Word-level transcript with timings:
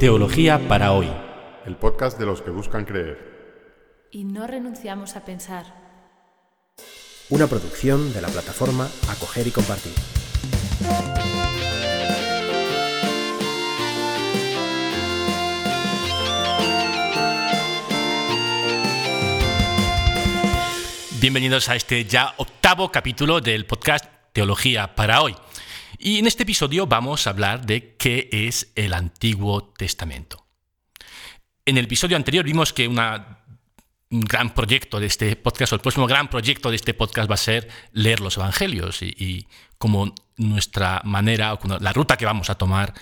Teología 0.00 0.66
para 0.66 0.92
hoy. 0.92 1.10
El 1.66 1.76
podcast 1.76 2.18
de 2.18 2.24
los 2.24 2.40
que 2.40 2.48
buscan 2.48 2.86
creer. 2.86 4.08
Y 4.10 4.24
no 4.24 4.46
renunciamos 4.46 5.14
a 5.14 5.26
pensar. 5.26 5.66
Una 7.28 7.46
producción 7.46 8.10
de 8.14 8.22
la 8.22 8.28
plataforma 8.28 8.88
Acoger 9.10 9.46
y 9.46 9.50
Compartir. 9.50 9.92
Bienvenidos 21.20 21.68
a 21.68 21.76
este 21.76 22.06
ya 22.06 22.32
octavo 22.38 22.90
capítulo 22.90 23.42
del 23.42 23.66
podcast 23.66 24.06
Teología 24.32 24.94
para 24.94 25.20
hoy. 25.20 25.36
Y 26.02 26.18
en 26.18 26.26
este 26.26 26.44
episodio 26.44 26.86
vamos 26.86 27.26
a 27.26 27.30
hablar 27.30 27.66
de 27.66 27.94
qué 27.98 28.30
es 28.32 28.72
el 28.74 28.94
Antiguo 28.94 29.64
Testamento. 29.76 30.46
En 31.66 31.76
el 31.76 31.84
episodio 31.84 32.16
anterior 32.16 32.42
vimos 32.42 32.72
que 32.72 32.88
un 32.88 32.96
gran 34.08 34.54
proyecto 34.54 34.98
de 34.98 35.04
este 35.04 35.36
podcast, 35.36 35.74
o 35.74 35.76
el 35.76 35.82
próximo 35.82 36.06
gran 36.06 36.30
proyecto 36.30 36.70
de 36.70 36.76
este 36.76 36.94
podcast 36.94 37.30
va 37.30 37.34
a 37.34 37.36
ser 37.36 37.68
leer 37.92 38.20
los 38.20 38.38
Evangelios 38.38 39.02
y, 39.02 39.46
como 39.76 40.14
nuestra 40.38 41.02
manera, 41.04 41.52
o 41.52 41.58
la 41.78 41.92
ruta 41.92 42.16
que 42.16 42.24
vamos 42.24 42.48
a 42.48 42.54
tomar 42.54 42.94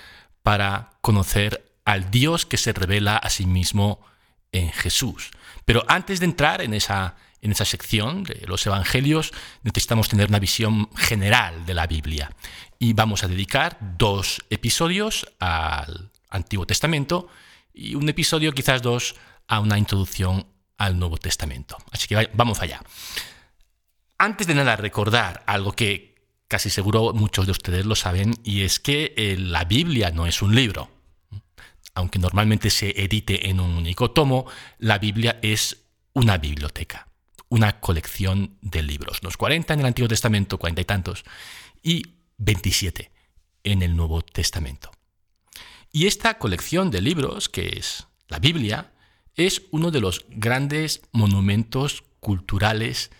para 0.42 0.90
conocer 1.00 1.70
al 1.84 2.10
Dios 2.10 2.46
que 2.46 2.56
se 2.56 2.72
revela 2.72 3.16
a 3.16 3.30
sí 3.30 3.46
mismo 3.46 4.04
en 4.50 4.72
Jesús. 4.72 5.30
Pero 5.64 5.84
antes 5.86 6.18
de 6.18 6.26
entrar 6.26 6.62
en 6.62 6.74
esa, 6.74 7.14
en 7.42 7.52
esa 7.52 7.64
sección 7.64 8.24
de 8.24 8.46
los 8.46 8.66
Evangelios, 8.66 9.32
necesitamos 9.62 10.08
tener 10.08 10.28
una 10.28 10.38
visión 10.38 10.90
general 10.96 11.66
de 11.66 11.74
la 11.74 11.86
Biblia 11.86 12.30
y 12.78 12.92
vamos 12.92 13.24
a 13.24 13.28
dedicar 13.28 13.78
dos 13.98 14.42
episodios 14.50 15.26
al 15.38 16.10
Antiguo 16.30 16.66
Testamento 16.66 17.28
y 17.72 17.94
un 17.94 18.08
episodio, 18.08 18.52
quizás 18.52 18.82
dos, 18.82 19.14
a 19.46 19.60
una 19.60 19.78
introducción 19.78 20.46
al 20.76 20.98
Nuevo 20.98 21.16
Testamento. 21.18 21.76
Así 21.90 22.06
que 22.06 22.30
vamos 22.34 22.60
allá. 22.60 22.82
Antes 24.18 24.46
de 24.46 24.54
nada, 24.54 24.76
recordar 24.76 25.44
algo 25.46 25.72
que 25.72 26.08
casi 26.48 26.70
seguro 26.70 27.12
muchos 27.12 27.46
de 27.46 27.52
ustedes 27.52 27.84
lo 27.84 27.94
saben, 27.94 28.34
y 28.42 28.62
es 28.62 28.80
que 28.80 29.14
eh, 29.16 29.36
la 29.38 29.64
Biblia 29.64 30.10
no 30.10 30.26
es 30.26 30.42
un 30.42 30.54
libro. 30.54 30.90
Aunque 31.94 32.18
normalmente 32.18 32.70
se 32.70 32.90
edite 33.02 33.50
en 33.50 33.60
un 33.60 33.76
único 33.76 34.10
tomo, 34.10 34.46
la 34.78 34.98
Biblia 34.98 35.38
es 35.42 35.84
una 36.14 36.38
biblioteca, 36.38 37.07
una 37.48 37.80
colección 37.80 38.56
de 38.60 38.82
libros. 38.82 39.22
Los 39.22 39.36
40 39.36 39.74
en 39.74 39.80
el 39.80 39.86
Antiguo 39.86 40.08
Testamento, 40.08 40.58
cuarenta 40.58 40.82
y 40.82 40.84
tantos, 40.84 41.24
y 41.82 42.02
27 42.38 43.10
en 43.64 43.82
el 43.82 43.96
Nuevo 43.96 44.22
Testamento. 44.22 44.90
Y 45.92 46.06
esta 46.06 46.38
colección 46.38 46.90
de 46.90 47.00
libros, 47.00 47.48
que 47.48 47.78
es 47.78 48.06
la 48.28 48.38
Biblia, 48.38 48.92
es 49.34 49.62
uno 49.70 49.90
de 49.90 50.00
los 50.00 50.26
grandes 50.28 51.02
monumentos 51.12 52.04
culturales 52.20 53.10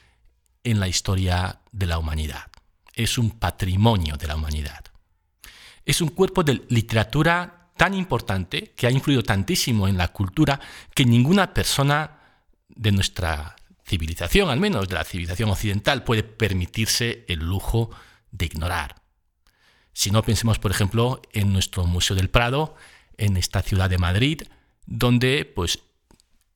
en 0.65 0.81
la 0.81 0.89
historia 0.89 1.61
de 1.73 1.87
la 1.87 1.99
humanidad. 1.99 2.51
Es 2.95 3.17
un 3.17 3.31
patrimonio 3.31 4.17
de 4.17 4.27
la 4.27 4.37
humanidad. 4.37 4.85
Es 5.85 6.01
un 6.01 6.09
cuerpo 6.09 6.43
de 6.43 6.63
literatura 6.69 7.71
tan 7.77 7.95
importante 7.95 8.73
que 8.77 8.87
ha 8.87 8.91
influido 8.91 9.23
tantísimo 9.23 9.89
en 9.89 9.97
la 9.97 10.09
cultura 10.09 10.61
que 10.95 11.05
ninguna 11.05 11.55
persona 11.55 12.19
de 12.69 12.93
nuestra 12.93 13.57
civilización, 13.89 14.51
al 14.51 14.61
menos 14.61 14.89
de 14.89 14.95
la 14.95 15.05
civilización 15.05 15.51
occidental, 15.51 16.05
puede 16.05 16.23
permitirse 16.23 17.25
el 17.29 17.41
lujo 17.41 17.91
de 18.31 18.47
ignorar. 18.47 19.03
Si 19.93 20.11
no, 20.11 20.23
pensemos, 20.23 20.59
por 20.59 20.71
ejemplo, 20.71 21.23
en 21.33 21.53
nuestro 21.53 21.85
Museo 21.85 22.15
del 22.15 22.31
Prado, 22.31 22.77
en 23.17 23.37
esta 23.37 23.63
ciudad 23.63 23.91
de 23.91 23.99
Madrid, 23.99 24.43
donde 24.87 25.45
pues, 25.45 25.81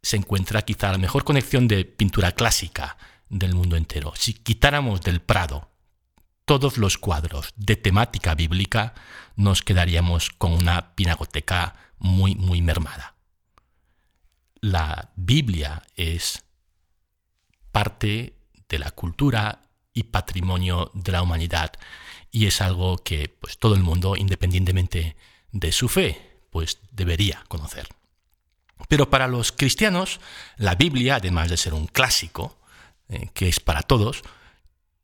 se 0.03 0.17
encuentra 0.17 0.63
quizá 0.63 0.93
la 0.93 0.99
mejor 0.99 1.25
conexión 1.25 1.67
de 1.67 1.85
pintura 1.85 2.33
clásica 2.33 2.97
del 3.29 3.55
mundo 3.55 3.77
entero. 3.77 4.13
Si 4.17 4.35
quitáramos 4.35 5.01
del 5.01 5.21
Prado 5.21 5.71
todos 6.45 6.77
los 6.77 6.99
cuadros 6.99 7.53
de 7.57 7.77
temática 7.77 8.35
bíblica, 8.35 8.95
nos 9.37 9.63
quedaríamos 9.63 10.31
con 10.31 10.53
una 10.53 10.95
pinacoteca 10.95 11.75
muy, 11.99 12.35
muy 12.35 12.63
mermada. 12.63 13.15
La 14.61 15.11
Biblia 15.17 15.83
es 15.97 16.45
parte 17.73 18.35
de 18.69 18.79
la 18.79 18.91
cultura 18.91 19.63
y 19.93 20.05
patrimonio 20.05 20.91
de 20.95 21.13
la 21.13 21.23
humanidad 21.23 21.73
y 22.31 22.47
es 22.47 22.63
algo 22.63 22.97
que 22.99 23.29
pues, 23.29 23.59
todo 23.59 23.75
el 23.75 23.83
mundo, 23.83 24.17
independientemente 24.17 25.17
de 25.53 25.71
su 25.71 25.89
fe, 25.89 26.41
pues 26.51 26.79
debería 26.91 27.45
conocer. 27.49 27.89
Pero 28.89 29.11
para 29.11 29.29
los 29.29 29.53
cristianos, 29.53 30.19
la 30.57 30.75
Biblia, 30.75 31.17
además 31.17 31.51
de 31.51 31.59
ser 31.59 31.75
un 31.75 31.87
clásico, 31.87 32.59
eh, 33.09 33.29
que 33.35 33.49
es 33.49 33.61
para 33.61 33.83
todos, 33.83 34.23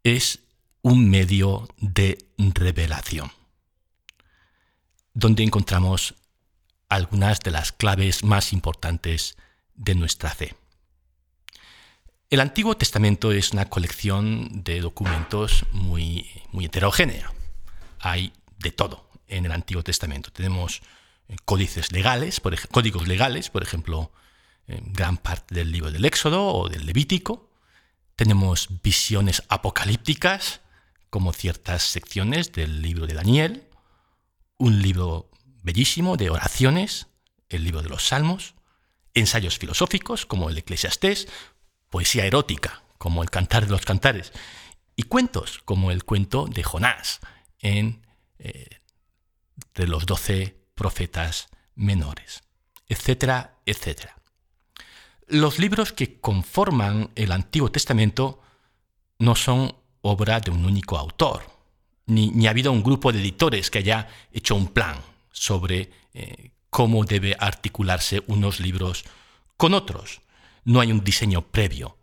es 0.02 0.40
un 0.80 1.10
medio 1.10 1.68
de 1.76 2.18
revelación, 2.38 3.30
donde 5.12 5.42
encontramos 5.42 6.14
algunas 6.88 7.40
de 7.40 7.50
las 7.50 7.72
claves 7.72 8.24
más 8.24 8.54
importantes 8.54 9.36
de 9.74 9.94
nuestra 9.94 10.30
fe. 10.30 10.54
El 12.30 12.40
Antiguo 12.40 12.76
Testamento 12.76 13.32
es 13.32 13.52
una 13.52 13.70
colección 13.70 14.62
de 14.62 14.82
documentos 14.82 15.64
muy, 15.72 16.28
muy 16.52 16.66
heterogénea. 16.66 17.32
Hay 18.00 18.34
de 18.58 18.70
todo 18.70 19.08
en 19.28 19.46
el 19.46 19.52
Antiguo 19.52 19.82
Testamento. 19.82 20.30
Tenemos 20.30 20.82
eh, 21.28 21.36
códices 21.46 21.90
legales, 21.90 22.42
códigos 22.70 23.08
legales, 23.08 23.48
por 23.48 23.62
ejemplo, 23.62 24.12
gran 24.66 25.16
parte 25.16 25.54
del 25.54 25.72
libro 25.72 25.90
del 25.90 26.04
Éxodo 26.04 26.44
o 26.48 26.68
del 26.68 26.84
Levítico. 26.84 27.50
Tenemos 28.14 28.82
visiones 28.82 29.42
apocalípticas, 29.48 30.60
como 31.08 31.32
ciertas 31.32 31.82
secciones 31.82 32.52
del 32.52 32.82
libro 32.82 33.06
de 33.06 33.14
Daniel. 33.14 33.68
Un 34.58 34.82
libro 34.82 35.30
bellísimo 35.62 36.18
de 36.18 36.28
oraciones, 36.28 37.06
el 37.48 37.64
libro 37.64 37.80
de 37.80 37.88
los 37.88 38.06
Salmos. 38.06 38.54
Ensayos 39.14 39.56
filosóficos, 39.56 40.26
como 40.26 40.50
el 40.50 40.58
Eclesiastés, 40.58 41.26
poesía 41.90 42.26
erótica, 42.26 42.82
como 42.98 43.22
el 43.22 43.30
Cantar 43.30 43.66
de 43.66 43.72
los 43.72 43.84
Cantares, 43.84 44.32
y 44.96 45.04
cuentos, 45.04 45.60
como 45.64 45.90
el 45.90 46.04
cuento 46.04 46.46
de 46.46 46.62
Jonás, 46.62 47.20
en, 47.60 48.06
eh, 48.38 48.80
de 49.74 49.86
los 49.86 50.06
doce 50.06 50.56
profetas 50.74 51.48
menores, 51.74 52.42
etcétera, 52.88 53.58
etcétera. 53.64 54.16
Los 55.26 55.58
libros 55.58 55.92
que 55.92 56.20
conforman 56.20 57.10
el 57.14 57.32
Antiguo 57.32 57.70
Testamento 57.70 58.40
no 59.18 59.34
son 59.34 59.74
obra 60.00 60.40
de 60.40 60.50
un 60.50 60.64
único 60.64 60.96
autor, 60.96 61.42
ni, 62.06 62.46
ha 62.46 62.50
habido 62.50 62.72
un 62.72 62.82
grupo 62.82 63.12
de 63.12 63.20
editores 63.20 63.70
que 63.70 63.78
haya 63.78 64.08
hecho 64.32 64.54
un 64.54 64.68
plan 64.68 64.96
sobre 65.30 65.90
eh, 66.14 66.50
cómo 66.70 67.04
debe 67.04 67.36
articularse 67.38 68.22
unos 68.26 68.60
libros 68.60 69.04
con 69.56 69.74
otros 69.74 70.22
no 70.68 70.80
hay 70.80 70.92
un 70.92 71.02
diseño 71.02 71.50
previo 71.50 71.96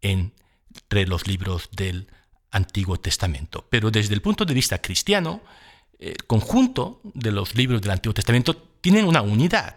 entre 0.00 1.06
los 1.08 1.26
libros 1.26 1.68
del 1.72 2.06
Antiguo 2.52 2.96
Testamento. 3.00 3.66
Pero 3.68 3.90
desde 3.90 4.14
el 4.14 4.22
punto 4.22 4.44
de 4.44 4.54
vista 4.54 4.80
cristiano, 4.80 5.42
el 5.98 6.24
conjunto 6.28 7.00
de 7.02 7.32
los 7.32 7.56
libros 7.56 7.82
del 7.82 7.90
Antiguo 7.90 8.14
Testamento 8.14 8.54
tienen 8.80 9.06
una 9.06 9.22
unidad, 9.22 9.74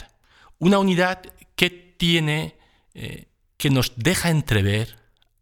una 0.59 0.78
unidad 0.78 1.23
que 1.55 1.72
tiene, 1.72 2.55
eh, 2.94 3.29
que 3.57 3.72
nos 3.72 3.94
deja 3.95 4.29
entrever 4.29 4.95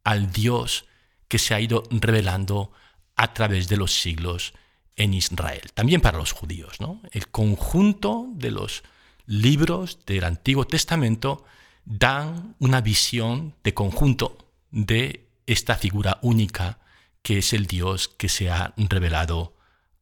al 0.06 0.32
Dios 0.32 0.86
que 1.28 1.40
se 1.40 1.54
ha 1.54 1.60
ido 1.60 1.84
revelando 1.92 2.72
a 3.18 3.34
través 3.34 3.68
de 3.68 3.76
los 3.76 4.00
siglos 4.00 4.54
en 4.96 5.14
Israel, 5.14 5.74
también 5.74 6.00
para 6.00 6.18
los 6.20 6.32
judíos. 6.32 6.78
El 7.12 7.28
conjunto 7.28 8.28
de 8.34 8.52
los 8.52 8.84
libros 9.26 10.06
del 10.06 10.24
Antiguo 10.24 10.66
Testamento 10.66 11.44
dan 11.86 12.56
una 12.60 12.82
visión 12.82 13.56
de 13.64 13.74
conjunto 13.74 14.38
de 14.72 15.28
esta 15.46 15.76
figura 15.76 16.20
única 16.22 16.80
que 17.22 17.40
es 17.40 17.54
el 17.54 17.68
Dios 17.68 18.10
que 18.10 18.30
se 18.30 18.50
ha 18.50 18.74
revelado 18.78 19.56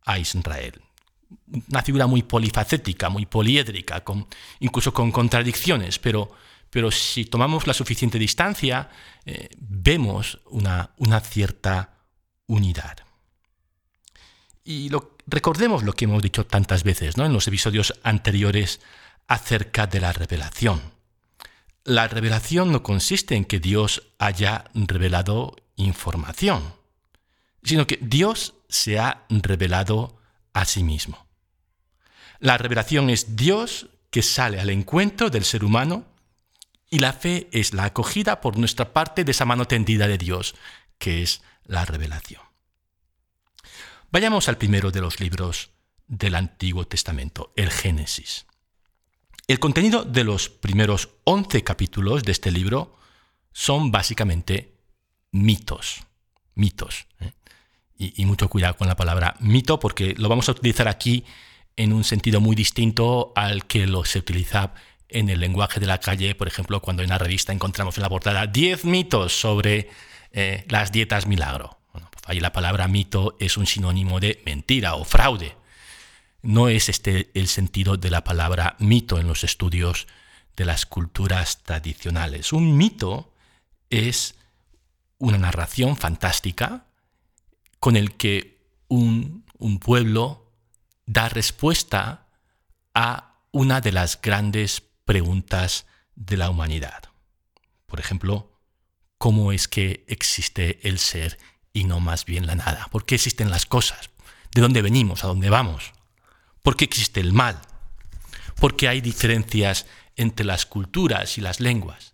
a 0.04 0.20
Israel. 0.20 0.82
Una 1.70 1.82
figura 1.84 2.08
muy 2.08 2.24
polifacética, 2.24 3.10
muy 3.10 3.26
poliédrica, 3.26 4.04
incluso 4.60 4.94
con 4.94 5.12
contradicciones, 5.12 6.00
pero, 6.00 6.32
pero 6.70 6.92
si 6.92 7.26
tomamos 7.26 7.68
la 7.68 7.74
suficiente 7.74 8.20
distancia, 8.20 8.90
eh, 9.26 9.50
vemos 9.58 10.40
una, 10.50 10.92
una, 10.98 11.20
cierta 11.20 12.00
unidad. 12.48 12.98
Y 14.64 14.90
recordemos 15.28 15.84
lo 15.84 15.94
que 15.94 16.06
hemos 16.06 16.22
dicho 16.22 16.46
tantas 16.46 16.84
veces 16.84 17.18
¿no? 17.18 17.26
en 17.26 17.34
los 17.34 17.48
episodios 17.48 17.94
anteriores 18.04 18.82
acerca 19.28 19.88
de 19.88 20.02
la 20.02 20.12
revelación. 20.12 20.82
La 21.84 22.08
revelación 22.08 22.72
no 22.72 22.84
consiste 22.84 23.36
en 23.36 23.46
que 23.46 23.60
Dios 23.60 24.04
haya 24.20 24.66
revelado 24.74 25.56
información, 25.76 26.74
sino 27.64 27.88
que 27.88 27.98
Dios 28.02 28.54
se 28.70 29.00
ha 29.00 29.26
revelado 29.30 30.20
a 30.54 30.66
sí 30.66 30.84
mismo. 30.84 31.28
La 32.40 32.58
revelación 32.58 33.10
es 33.10 33.36
Dios 33.36 33.88
que 34.10 34.22
sale 34.22 34.60
al 34.60 34.70
encuentro 34.70 35.30
del 35.30 35.46
ser 35.46 35.64
humano 35.64 36.06
y 36.90 37.00
la 37.00 37.14
fe 37.14 37.48
es 37.52 37.74
la 37.74 37.86
acogida 37.86 38.42
por 38.42 38.58
nuestra 38.58 38.94
parte 38.94 39.24
de 39.24 39.32
esa 39.32 39.46
mano 39.46 39.66
tendida 39.66 40.08
de 40.08 40.18
Dios, 40.18 40.56
que 40.98 41.24
es 41.24 41.42
la 41.66 41.86
revelación. 41.86 42.42
Vayamos 44.12 44.50
al 44.50 44.58
primero 44.58 44.92
de 44.92 45.00
los 45.00 45.20
libros 45.20 45.72
del 46.08 46.36
Antiguo 46.36 46.86
Testamento, 46.86 47.54
el 47.56 47.72
Génesis. 47.72 48.46
El 49.52 49.60
contenido 49.60 50.06
de 50.06 50.24
los 50.24 50.48
primeros 50.48 51.10
11 51.26 51.66
capítulos 51.66 52.24
de 52.24 52.32
este 52.32 52.54
libro 52.54 52.96
son 53.52 53.92
básicamente 53.92 54.78
mitos. 55.34 56.06
Mitos. 56.56 57.06
¿eh? 57.20 57.34
Y, 57.98 58.26
mucho 58.26 58.48
cuidado 58.48 58.78
con 58.78 58.88
la 58.88 58.96
palabra 58.96 59.36
mito 59.42 59.78
porque 59.78 60.16
lo 60.18 60.30
vamos 60.30 60.48
a 60.48 60.54
utilizar 60.54 60.88
aquí 60.88 61.26
en 61.76 61.92
un 61.92 62.06
sentido 62.06 62.40
muy 62.40 62.56
distinto 62.56 63.34
al 63.36 63.66
que 63.66 63.88
lo 63.88 64.06
se 64.06 64.20
utiliza 64.20 64.74
en 65.10 65.28
el 65.28 65.42
lenguaje 65.42 65.82
de 65.82 65.88
la 65.88 66.00
calle, 66.00 66.34
por 66.34 66.48
ejemplo, 66.48 66.82
cuando 66.82 67.04
en 67.04 67.10
la 67.10 67.18
revista 67.18 67.52
encontramos 67.52 67.98
en 67.98 68.04
la 68.04 68.10
portada 68.10 68.48
10 68.48 68.86
mitos 68.86 69.38
sobre 69.38 69.90
eh, 70.32 70.64
las 70.70 70.94
dietas 70.94 71.28
milagro. 71.28 71.78
Pues 71.92 72.06
ahí 72.24 72.40
la 72.40 72.54
palabra 72.54 72.88
mito 72.88 73.36
es 73.38 73.58
un 73.58 73.68
sinónimo 73.68 74.22
de 74.22 74.42
mentira 74.46 74.96
o 74.96 75.04
fraude. 75.04 75.58
No 76.42 76.70
es 76.70 76.90
este 76.90 77.30
el 77.34 77.48
sentido 77.48 77.98
de 77.98 78.10
la 78.10 78.24
palabra 78.24 78.76
mito 78.80 79.20
en 79.20 79.28
los 79.28 79.44
estudios 79.44 80.08
de 80.56 80.66
las 80.66 80.86
culturas 80.86 81.64
tradicionales. 81.64 82.52
Un 82.52 82.78
mito 82.78 83.34
es 83.90 84.36
una 85.18 85.38
narración 85.38 85.96
fantástica 85.96 86.86
con 87.80 87.96
el 87.96 88.16
que 88.16 88.60
un, 88.88 89.46
un 89.58 89.80
pueblo 89.80 90.52
da 91.06 91.30
respuesta 91.30 92.28
a 92.94 93.36
una 93.52 93.82
de 93.82 93.92
las 93.92 94.20
grandes 94.22 94.82
preguntas 95.06 95.86
de 96.16 96.38
la 96.38 96.50
humanidad. 96.50 97.04
Por 97.86 98.00
ejemplo, 98.00 98.52
¿cómo 99.18 99.52
es 99.52 99.68
que 99.68 100.06
existe 100.08 100.88
el 100.88 101.00
ser 101.00 101.38
y 101.74 101.84
no 101.84 102.00
más 102.00 102.26
bien 102.26 102.48
la 102.48 102.56
nada? 102.56 102.88
¿Por 102.92 103.06
qué 103.06 103.16
existen 103.16 103.50
las 103.50 103.66
cosas? 103.66 104.10
¿De 104.54 104.62
dónde 104.62 104.82
venimos? 104.82 105.24
¿A 105.24 105.28
dónde 105.28 105.50
vamos? 105.50 105.94
¿Por 106.62 106.76
qué 106.76 106.86
existe 106.86 107.20
el 107.20 107.34
mal? 107.34 107.62
¿Por 108.60 108.76
qué 108.76 108.88
hay 108.88 109.02
diferencias 109.02 109.88
entre 110.16 110.46
las 110.46 110.66
culturas 110.66 111.38
y 111.38 111.42
las 111.42 111.60
lenguas? 111.60 112.14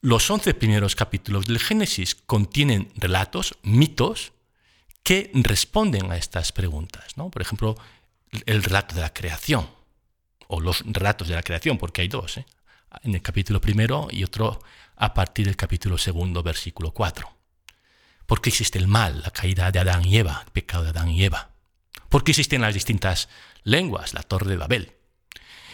Los 0.00 0.30
once 0.30 0.52
primeros 0.52 0.96
capítulos 0.96 1.46
del 1.46 1.58
Génesis 1.58 2.14
contienen 2.14 2.92
relatos, 2.96 3.56
mitos, 3.62 4.32
que 5.02 5.30
responden 5.34 6.10
a 6.10 6.16
estas 6.16 6.52
preguntas. 6.52 7.16
¿no? 7.16 7.30
Por 7.30 7.40
ejemplo, 7.40 7.76
el 8.44 8.62
relato 8.62 8.94
de 8.94 9.00
la 9.00 9.14
creación 9.14 9.68
o 10.48 10.60
los 10.60 10.82
relatos 10.86 11.28
de 11.28 11.34
la 11.34 11.42
creación, 11.42 11.78
porque 11.78 12.02
hay 12.02 12.08
dos, 12.08 12.38
¿eh? 12.38 12.46
en 13.02 13.14
el 13.14 13.22
capítulo 13.22 13.60
primero 13.60 14.08
y 14.10 14.24
otro 14.24 14.62
a 14.96 15.14
partir 15.14 15.46
del 15.46 15.56
capítulo 15.56 15.98
segundo, 15.98 16.42
versículo 16.42 16.92
4. 16.92 17.28
¿Por 18.26 18.40
qué 18.40 18.50
existe 18.50 18.78
el 18.78 18.88
mal, 18.88 19.22
la 19.22 19.30
caída 19.30 19.70
de 19.70 19.78
Adán 19.78 20.04
y 20.04 20.18
Eva, 20.18 20.42
el 20.44 20.52
pecado 20.52 20.84
de 20.84 20.90
Adán 20.90 21.10
y 21.10 21.24
Eva? 21.24 21.53
¿Por 22.14 22.22
qué 22.22 22.30
existen 22.30 22.60
las 22.60 22.74
distintas 22.74 23.28
lenguas, 23.64 24.14
la 24.14 24.22
torre 24.22 24.48
de 24.48 24.56
Babel? 24.56 24.92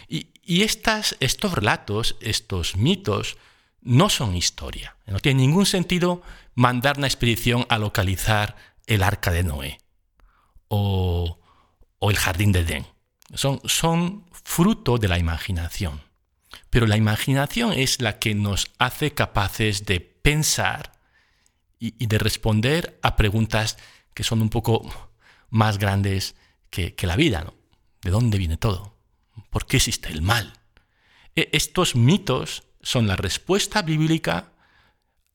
Y, 0.07 0.63
estos 0.63 1.53
relatos, 1.53 2.17
estos 2.19 2.75
mitos, 2.75 3.37
no 3.79 4.09
son 4.09 4.35
historia. 4.35 4.97
No 5.05 5.19
tiene 5.19 5.41
ningún 5.41 5.67
sentido 5.67 6.23
mandar 6.55 6.97
una 6.97 7.05
expedición 7.05 7.67
a 7.69 7.77
localizar 7.77 8.55
el 8.87 9.03
arca 9.03 9.29
de 9.29 9.43
Noé 9.43 9.77
o, 10.67 11.37
el 12.09 12.17
jardín 12.17 12.51
de 12.53 12.61
Edén. 12.61 12.87
Son 13.35 14.25
fruto 14.43 14.97
de 14.97 15.09
la 15.09 15.19
imaginación. 15.19 16.01
Pero 16.71 16.87
la 16.87 16.97
imaginación 16.97 17.71
es 17.71 18.01
la 18.01 18.17
que 18.17 18.33
nos 18.33 18.71
hace 18.79 19.11
capaces 19.11 19.85
de 19.85 19.99
pensar 19.99 20.93
y, 21.77 22.07
de 22.07 22.17
responder 22.17 22.97
a 23.03 23.15
preguntas 23.15 23.77
que 24.15 24.23
son 24.23 24.41
un 24.41 24.49
poco 24.49 25.10
más 25.51 25.77
grandes 25.77 26.35
que, 26.71 26.95
la 27.03 27.15
vida. 27.15 27.43
¿no? 27.43 27.53
¿De 28.01 28.09
dónde 28.09 28.39
viene 28.39 28.57
todo? 28.57 28.97
¿Por 29.51 29.67
qué 29.67 29.77
existe 29.77 30.09
el 30.09 30.23
mal? 30.23 30.53
E, 31.35 31.49
estos 31.53 31.95
mitos 31.95 32.63
son 32.81 33.07
la 33.07 33.15
respuesta 33.15 33.83
bíblica 33.83 34.53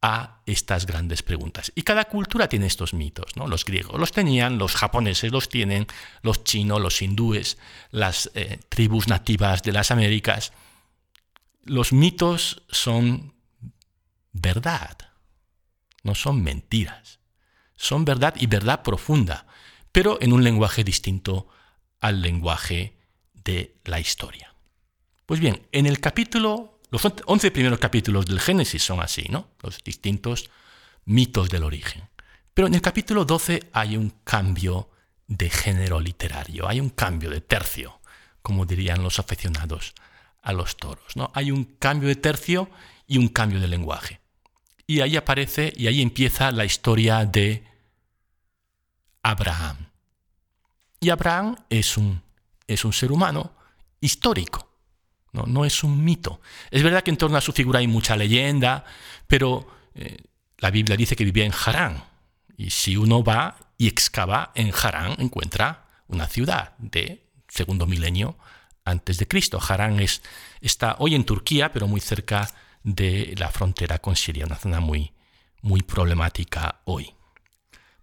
a 0.02 0.42
estas 0.46 0.86
grandes 0.86 1.22
preguntas. 1.22 1.72
Y 1.74 1.82
cada 1.82 2.04
cultura 2.06 2.48
tiene 2.48 2.66
estos 2.66 2.92
mitos, 2.92 3.36
¿no? 3.36 3.46
Los 3.46 3.64
griegos 3.64 3.98
los 3.98 4.12
tenían, 4.12 4.58
los 4.58 4.74
japoneses 4.74 5.32
los 5.32 5.48
tienen, 5.48 5.86
los 6.22 6.44
chinos, 6.44 6.80
los 6.80 7.00
hindúes, 7.02 7.58
las 7.90 8.30
eh, 8.34 8.60
tribus 8.68 9.08
nativas 9.08 9.62
de 9.62 9.72
las 9.72 9.90
Américas. 9.90 10.52
Los 11.64 11.92
mitos 11.92 12.62
son 12.68 13.34
verdad, 14.32 14.96
no 16.02 16.14
son 16.14 16.42
mentiras. 16.42 17.18
Son 17.76 18.04
verdad 18.04 18.34
y 18.38 18.46
verdad 18.46 18.82
profunda, 18.82 19.46
pero 19.96 20.18
en 20.20 20.34
un 20.34 20.44
lenguaje 20.44 20.84
distinto 20.84 21.48
al 22.00 22.20
lenguaje 22.20 22.98
de 23.32 23.76
la 23.86 23.98
historia. 23.98 24.54
Pues 25.24 25.40
bien, 25.40 25.66
en 25.72 25.86
el 25.86 26.00
capítulo 26.00 26.80
los 26.90 27.00
11 27.24 27.50
primeros 27.50 27.78
capítulos 27.78 28.26
del 28.26 28.38
Génesis 28.38 28.82
son 28.82 29.00
así, 29.00 29.24
¿no? 29.30 29.48
Los 29.62 29.82
distintos 29.82 30.50
mitos 31.06 31.48
del 31.48 31.62
origen. 31.62 32.02
Pero 32.52 32.68
en 32.68 32.74
el 32.74 32.82
capítulo 32.82 33.24
12 33.24 33.70
hay 33.72 33.96
un 33.96 34.12
cambio 34.22 34.90
de 35.28 35.48
género 35.48 35.98
literario, 35.98 36.68
hay 36.68 36.78
un 36.78 36.90
cambio 36.90 37.30
de 37.30 37.40
tercio, 37.40 37.98
como 38.42 38.66
dirían 38.66 39.02
los 39.02 39.18
aficionados 39.18 39.94
a 40.42 40.52
los 40.52 40.76
toros, 40.76 41.16
¿no? 41.16 41.30
Hay 41.32 41.50
un 41.50 41.64
cambio 41.64 42.10
de 42.10 42.16
tercio 42.16 42.68
y 43.06 43.16
un 43.16 43.28
cambio 43.28 43.60
de 43.60 43.68
lenguaje. 43.68 44.20
Y 44.86 45.00
ahí 45.00 45.16
aparece 45.16 45.72
y 45.74 45.86
ahí 45.86 46.02
empieza 46.02 46.52
la 46.52 46.66
historia 46.66 47.24
de 47.24 47.64
Abraham. 49.22 49.85
Y 51.06 51.10
Abraham 51.10 51.56
es 51.70 51.96
un, 51.96 52.20
es 52.66 52.84
un 52.84 52.92
ser 52.92 53.12
humano 53.12 53.52
histórico 54.00 54.66
no, 55.44 55.64
es 55.64 55.84
un 55.84 56.02
mito. 56.02 56.40
Es 56.70 56.82
verdad 56.82 57.02
que 57.02 57.10
en 57.10 57.16
torno 57.16 57.36
a 57.36 57.40
su 57.40 57.52
figura 57.52 57.80
hay 57.80 57.86
mucha 57.86 58.16
leyenda, 58.16 58.84
pero 59.26 59.66
eh, 59.94 60.16
la 60.58 60.70
Biblia 60.70 60.96
dice 60.96 61.16
que 61.16 61.24
vivía 61.24 61.44
en 61.44 61.52
Harán. 61.52 62.02
Y 62.56 62.70
si 62.70 62.96
uno 62.96 63.22
va 63.22 63.56
y 63.76 63.86
excava 63.86 64.52
en 64.54 64.72
Harán, 64.72 65.16
encuentra 65.18 65.88
una 66.08 66.26
ciudad 66.26 66.72
de 66.78 67.26
segundo 67.48 67.86
milenio 67.86 68.38
antes 68.84 69.18
de 69.18 69.28
Cristo. 69.28 69.60
Harán 69.60 70.00
es, 70.00 70.22
está 70.60 70.96
hoy 71.00 71.14
en 71.14 71.24
Turquía, 71.24 71.72
pero 71.72 71.86
muy 71.86 72.00
cerca 72.00 72.48
de 72.82 73.34
la 73.36 73.50
frontera 73.50 73.98
con 73.98 74.16
Siria, 74.16 74.46
una 74.46 74.56
zona 74.56 74.80
muy, 74.80 75.12
muy 75.60 75.82
problemática 75.82 76.80
hoy. 76.84 77.15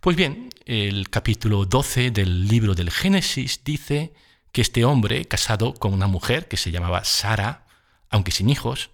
Pues 0.04 0.18
bien, 0.18 0.50
el 0.66 1.10
capítulo 1.10 1.64
12 1.64 2.12
del 2.12 2.50
libro 2.50 2.76
del 2.76 2.92
Génesis 2.92 3.64
dice 3.64 4.14
que 4.52 4.60
este 4.60 4.84
hombre, 4.84 5.24
casado 5.24 5.74
con 5.76 5.94
una 5.94 6.08
mujer 6.08 6.50
que 6.50 6.58
se 6.58 6.72
llamaba 6.72 7.06
Sara, 7.06 7.68
aunque 8.10 8.32
sin 8.32 8.50
hijos, 8.50 8.90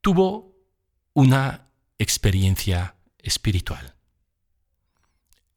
tuvo 0.00 0.54
una 1.14 1.66
experiencia 1.98 2.94
espiritual. 3.18 3.96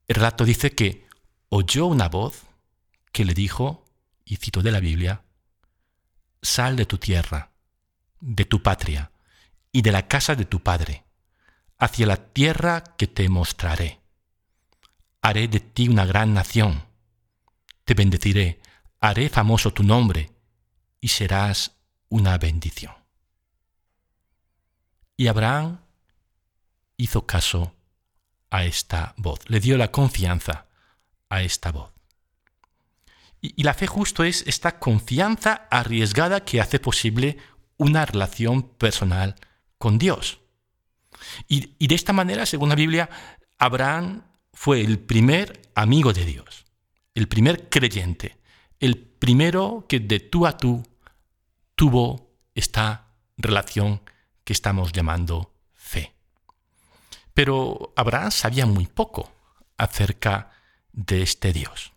El 0.08 0.16
relato 0.16 0.44
dice 0.44 0.72
que 0.72 1.06
oyó 1.50 1.86
una 1.86 2.10
voz 2.10 2.42
que 3.12 3.26
le 3.26 3.36
dijo, 3.36 3.86
y 4.26 4.38
cito 4.38 4.64
de 4.64 4.72
la 4.72 4.80
Biblia, 4.80 5.22
Sal 6.42 6.78
de 6.78 6.88
tu 6.88 6.98
tierra, 6.98 7.52
de 8.20 8.46
tu 8.46 8.64
patria 8.64 9.12
y 9.72 9.84
de 9.84 9.92
la 9.92 10.08
casa 10.08 10.34
de 10.34 10.46
tu 10.46 10.64
padre, 10.64 11.04
hacia 11.78 12.08
la 12.08 12.18
tierra 12.34 12.84
que 12.98 13.06
te 13.06 13.30
mostraré. 13.30 14.03
Haré 15.24 15.48
de 15.48 15.62
ti 15.62 15.88
una 15.88 16.06
gran 16.06 16.34
nación, 16.34 16.84
te 17.86 17.94
bendeciré, 17.94 18.60
haré 19.00 19.30
famoso 19.30 19.74
tu 19.74 19.82
nombre 19.82 20.32
y 21.00 21.08
serás 21.08 21.78
una 22.10 22.38
bendición. 22.38 22.94
Y 25.16 25.28
Abraham 25.28 25.80
hizo 26.98 27.26
caso 27.26 27.74
a 28.50 28.66
esta 28.66 29.14
voz, 29.18 29.40
le 29.48 29.62
dio 29.62 29.78
la 29.78 29.92
confianza 29.92 30.68
a 31.30 31.42
esta 31.42 31.72
voz. 31.72 31.94
Y, 33.40 33.64
la 33.64 33.74
fe 33.74 33.88
justo 33.88 34.26
es 34.26 34.44
esta 34.46 34.78
confianza 34.78 35.68
arriesgada 35.72 36.44
que 36.44 36.60
hace 36.60 36.80
posible 36.80 37.38
una 37.78 38.06
relación 38.06 38.64
personal 38.64 39.36
con 39.78 39.98
Dios. 39.98 40.40
Y, 41.48 41.76
y 41.80 41.88
de 41.88 41.96
esta 41.96 42.14
manera, 42.14 42.46
según 42.46 42.70
la 42.70 42.76
Biblia, 42.76 43.10
Abraham 43.58 44.24
fue 44.54 44.82
el 44.82 45.00
primer 45.00 45.70
amigo 45.76 46.14
de 46.14 46.26
Dios, 46.26 46.66
el 47.16 47.28
primer 47.28 47.70
creyente, 47.70 48.38
el 48.80 48.98
primero 48.98 49.86
que 49.90 50.00
de 50.00 50.20
tú 50.20 50.46
a 50.46 50.58
tú 50.58 50.84
tuvo 51.76 52.32
esta 52.56 53.08
relación 53.38 54.02
que 54.44 54.54
estamos 54.54 54.92
llamando 54.92 55.54
fe. 55.74 56.14
Pero 57.34 57.94
Abraham 57.96 58.32
sabía 58.32 58.66
muy 58.66 58.86
poco 58.86 59.34
acerca 59.78 60.52
de 60.92 61.24
este 61.24 61.52
Dios. 61.52 61.94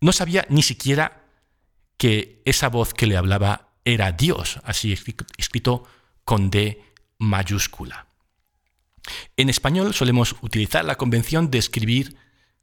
No 0.00 0.12
sabía 0.12 0.46
ni 0.50 0.62
siquiera 0.62 1.24
que 1.96 2.42
esa 2.44 2.68
voz 2.68 2.92
que 2.92 3.06
le 3.06 3.16
hablaba 3.16 3.72
era 3.84 4.12
Dios, 4.12 4.60
así 4.64 4.92
escrito 4.92 5.84
con 6.24 6.50
D 6.50 6.84
mayúscula. 7.18 8.05
En 9.36 9.48
español 9.48 9.94
solemos 9.94 10.36
utilizar 10.40 10.84
la 10.84 10.96
convención 10.96 11.50
de 11.50 11.58
escribir 11.58 12.16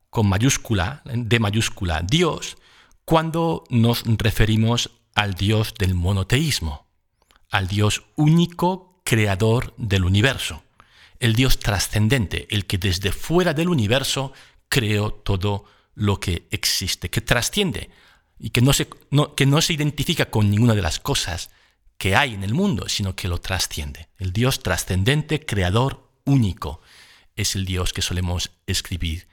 con 0.10 0.28
mayúscula, 0.28 1.02
D 1.06 1.40
mayúscula, 1.40 2.02
Dios, 2.02 2.58
cuando 3.06 3.64
nos 3.70 4.04
referimos 4.06 4.92
al 5.16 5.34
Dios 5.34 5.74
del 5.78 5.96
monoteísmo, 5.96 6.88
al 7.50 7.68
Dios 7.68 8.04
único 8.16 9.02
creador 9.04 9.74
del 9.78 10.06
universo, 10.06 10.64
el 11.20 11.36
Dios 11.36 11.60
trascendente, 11.60 12.48
el 12.50 12.66
que 12.66 12.78
desde 12.78 13.12
fuera 13.12 13.54
del 13.54 13.70
universo 13.70 14.34
creó 14.70 15.12
todo 15.12 15.66
lo 15.96 16.20
que 16.20 16.48
existe, 16.52 17.10
que 17.10 17.22
trasciende 17.22 17.90
y 18.40 18.50
que 18.50 18.62
no 18.62 18.74
se, 18.74 18.88
que 19.36 19.46
no 19.46 19.62
se 19.62 19.74
identifica 19.74 20.26
con 20.26 20.50
ninguna 20.50 20.76
de 20.76 20.82
las 20.82 21.00
cosas 21.00 21.52
que 21.98 22.16
hay 22.16 22.34
en 22.34 22.44
el 22.44 22.54
mundo, 22.54 22.90
sino 22.90 23.16
que 23.16 23.28
lo 23.28 23.40
trasciende. 23.40 24.10
El 24.18 24.34
Dios 24.34 24.62
trascendente, 24.62 25.46
creador 25.46 26.10
único, 26.26 26.82
es 27.36 27.56
el 27.56 27.66
Dios 27.66 27.94
que 27.94 28.02
solemos 28.02 28.52
escribir 28.68 29.28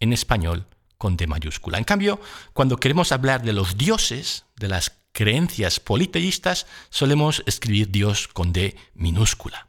en 0.00 0.12
español 0.12 0.66
con 0.98 1.16
D 1.16 1.26
mayúscula. 1.26 1.78
En 1.78 1.84
cambio, 1.84 2.20
cuando 2.52 2.76
queremos 2.76 3.12
hablar 3.12 3.42
de 3.42 3.52
los 3.52 3.76
dioses, 3.76 4.44
de 4.56 4.68
las 4.68 4.92
creencias 5.12 5.80
politeístas, 5.80 6.66
solemos 6.90 7.42
escribir 7.46 7.90
Dios 7.90 8.28
con 8.28 8.52
D 8.52 8.76
minúscula. 8.94 9.68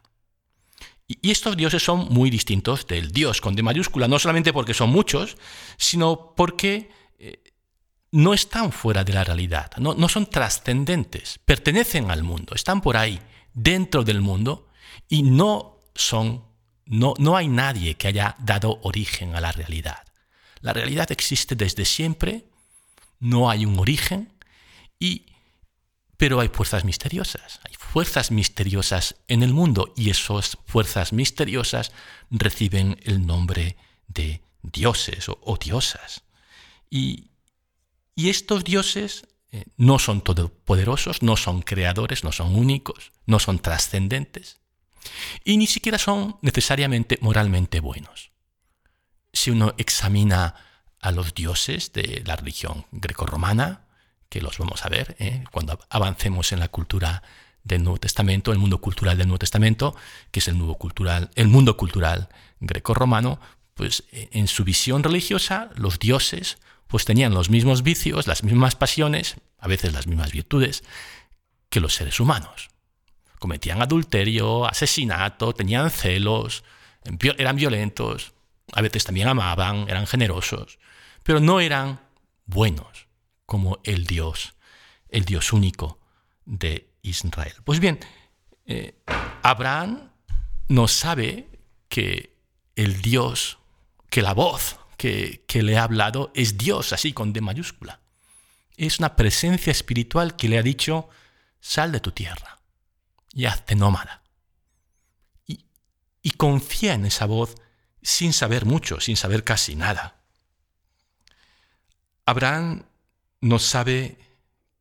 Y 1.08 1.30
estos 1.30 1.56
dioses 1.56 1.84
son 1.84 2.08
muy 2.10 2.32
distintos 2.32 2.88
del 2.88 3.12
Dios 3.12 3.40
con 3.40 3.56
D 3.56 3.62
mayúscula, 3.62 4.08
no 4.08 4.18
solamente 4.18 4.52
porque 4.54 4.74
son 4.74 4.90
muchos, 4.90 5.38
sino 5.78 6.34
porque 6.36 6.90
eh, 7.20 7.44
no 8.12 8.34
están 8.34 8.72
fuera 8.72 9.04
de 9.04 9.14
la 9.14 9.24
realidad, 9.24 9.72
no, 9.78 9.94
no 9.94 10.10
son 10.10 10.28
trascendentes, 10.28 11.40
pertenecen 11.46 12.10
al 12.10 12.24
mundo, 12.24 12.56
están 12.56 12.82
por 12.82 12.98
ahí, 12.98 13.22
dentro 13.54 14.04
del 14.04 14.22
mundo, 14.22 14.68
y 15.08 15.22
no 15.22 15.84
son, 15.94 16.44
no, 16.86 17.14
no 17.18 17.36
hay 17.36 17.48
nadie 17.48 17.96
que 17.96 18.08
haya 18.08 18.36
dado 18.40 18.80
origen 18.84 19.36
a 19.36 19.42
la 19.42 19.52
realidad. 19.52 20.04
La 20.62 20.74
realidad 20.74 21.12
existe 21.12 21.56
desde 21.56 21.86
siempre, 21.86 22.46
no 23.20 23.50
hay 23.50 23.66
un 23.66 23.80
origen, 23.80 24.34
y, 25.00 25.26
pero 26.18 26.40
hay 26.40 26.50
fuerzas 26.50 26.86
misteriosas, 26.86 27.60
hay 27.64 27.76
fuerzas 27.78 28.32
misteriosas 28.32 29.16
en 29.28 29.44
el 29.44 29.54
mundo 29.54 29.94
y 29.96 30.10
esas 30.10 30.58
fuerzas 30.66 31.12
misteriosas 31.14 31.92
reciben 32.30 32.98
el 33.04 33.26
nombre 33.26 33.78
de 34.08 34.42
dioses 34.62 35.28
o, 35.28 35.58
diosas. 35.58 36.24
Y, 36.90 37.32
estos 38.16 38.64
dioses 38.64 39.28
eh, 39.52 39.66
no 39.76 40.00
son 40.00 40.22
todopoderosos, 40.22 41.22
no 41.22 41.36
son 41.36 41.62
creadores, 41.62 42.24
no 42.24 42.32
son 42.32 42.56
únicos, 42.56 43.12
no 43.26 43.40
son 43.40 43.60
trascendentes 43.60 44.62
y 45.44 45.58
ni 45.58 45.68
siquiera 45.68 45.98
son 45.98 46.38
necesariamente 46.42 47.18
moralmente 47.22 47.80
buenos 47.80 48.36
si 49.36 49.52
uno 49.52 49.74
examina 49.78 50.56
a 51.02 51.12
los 51.12 51.36
dioses 51.36 51.92
de 51.94 52.24
la 52.26 52.36
religión 52.36 52.86
grecorromana, 52.92 53.86
que 54.30 54.42
los 54.42 54.58
vamos 54.58 54.86
a 54.86 54.90
ver 54.90 55.16
¿eh? 55.20 55.44
cuando 55.52 55.80
avancemos 55.90 56.52
en 56.52 56.60
la 56.60 56.70
cultura 56.70 57.22
del 57.64 57.84
Nuevo 57.84 58.00
Testamento, 58.00 58.52
el 58.52 58.58
mundo 58.58 58.80
cultural 58.80 59.18
del 59.18 59.28
Nuevo 59.28 59.40
Testamento, 59.40 59.96
que 60.32 60.40
es 60.40 60.48
el, 60.48 60.58
nuevo 60.58 60.78
cultural, 60.78 61.32
el 61.36 61.48
mundo 61.48 61.78
cultural 61.78 62.30
grecorromano, 62.60 63.40
pues 63.74 64.04
e, 64.12 64.30
en 64.32 64.48
su 64.48 64.64
visión 64.64 65.04
religiosa 65.04 65.70
los 65.76 66.00
dioses 66.00 66.58
pues 66.88 67.06
tenían 67.06 67.34
los 67.34 67.50
mismos 67.50 67.84
vicios, 67.84 68.28
las 68.28 68.44
mismas 68.44 68.76
pasiones, 68.76 69.36
a 69.58 69.68
veces 69.68 69.94
las 69.94 70.08
mismas 70.08 70.32
virtudes, 70.32 70.84
que 71.70 71.80
los 71.80 71.96
seres 71.96 72.20
humanos. 72.20 72.70
Cometían 73.46 73.80
adulterio, 73.80 74.66
asesinato, 74.66 75.54
tenían 75.54 75.92
celos, 75.92 76.64
eran 77.38 77.56
violentos, 77.56 78.34
a 78.74 78.82
veces 78.82 79.04
también 79.04 79.28
amaban, 79.28 79.88
eran 79.88 80.08
generosos, 80.08 80.80
pero 81.22 81.40
no 81.40 81.60
eran 81.60 82.00
buenos 82.48 83.08
como 83.46 83.78
el 83.84 84.08
Dios, 84.08 84.56
el 85.10 85.26
Dios 85.26 85.54
único 85.54 86.00
de 86.46 86.90
Israel. 87.04 87.54
Pues 87.64 87.80
bien, 87.80 88.00
eh, 88.66 88.96
Abraham 89.44 90.10
no 90.68 90.88
sabe 90.88 91.48
que 91.88 92.36
el 92.76 93.04
Dios, 93.04 93.60
que 94.10 94.24
la 94.24 94.34
voz 94.34 94.80
que, 94.98 95.44
que 95.48 95.62
le 95.62 95.78
ha 95.78 95.84
hablado 95.84 96.32
es 96.34 96.58
Dios, 96.58 96.94
así 96.94 97.14
con 97.14 97.32
D 97.32 97.42
mayúscula. 97.42 98.00
Es 98.76 98.98
una 98.98 99.16
presencia 99.16 99.70
espiritual 99.70 100.36
que 100.36 100.50
le 100.50 100.58
ha 100.58 100.64
dicho, 100.64 101.10
sal 101.60 101.92
de 101.92 102.00
tu 102.00 102.10
tierra 102.10 102.56
y 103.36 103.46
hazte 103.46 103.76
nómada. 103.76 104.24
Y, 105.46 106.32
confía 106.32 106.96
en 106.96 107.06
esa 107.06 107.28
voz 107.28 107.56
sin 108.02 108.34
saber 108.34 108.66
mucho, 108.66 109.00
sin 109.00 109.16
saber 109.16 109.44
casi 109.44 109.76
nada. 109.76 110.24
Abraham 112.26 112.86
no 113.42 113.60
sabe 113.60 114.18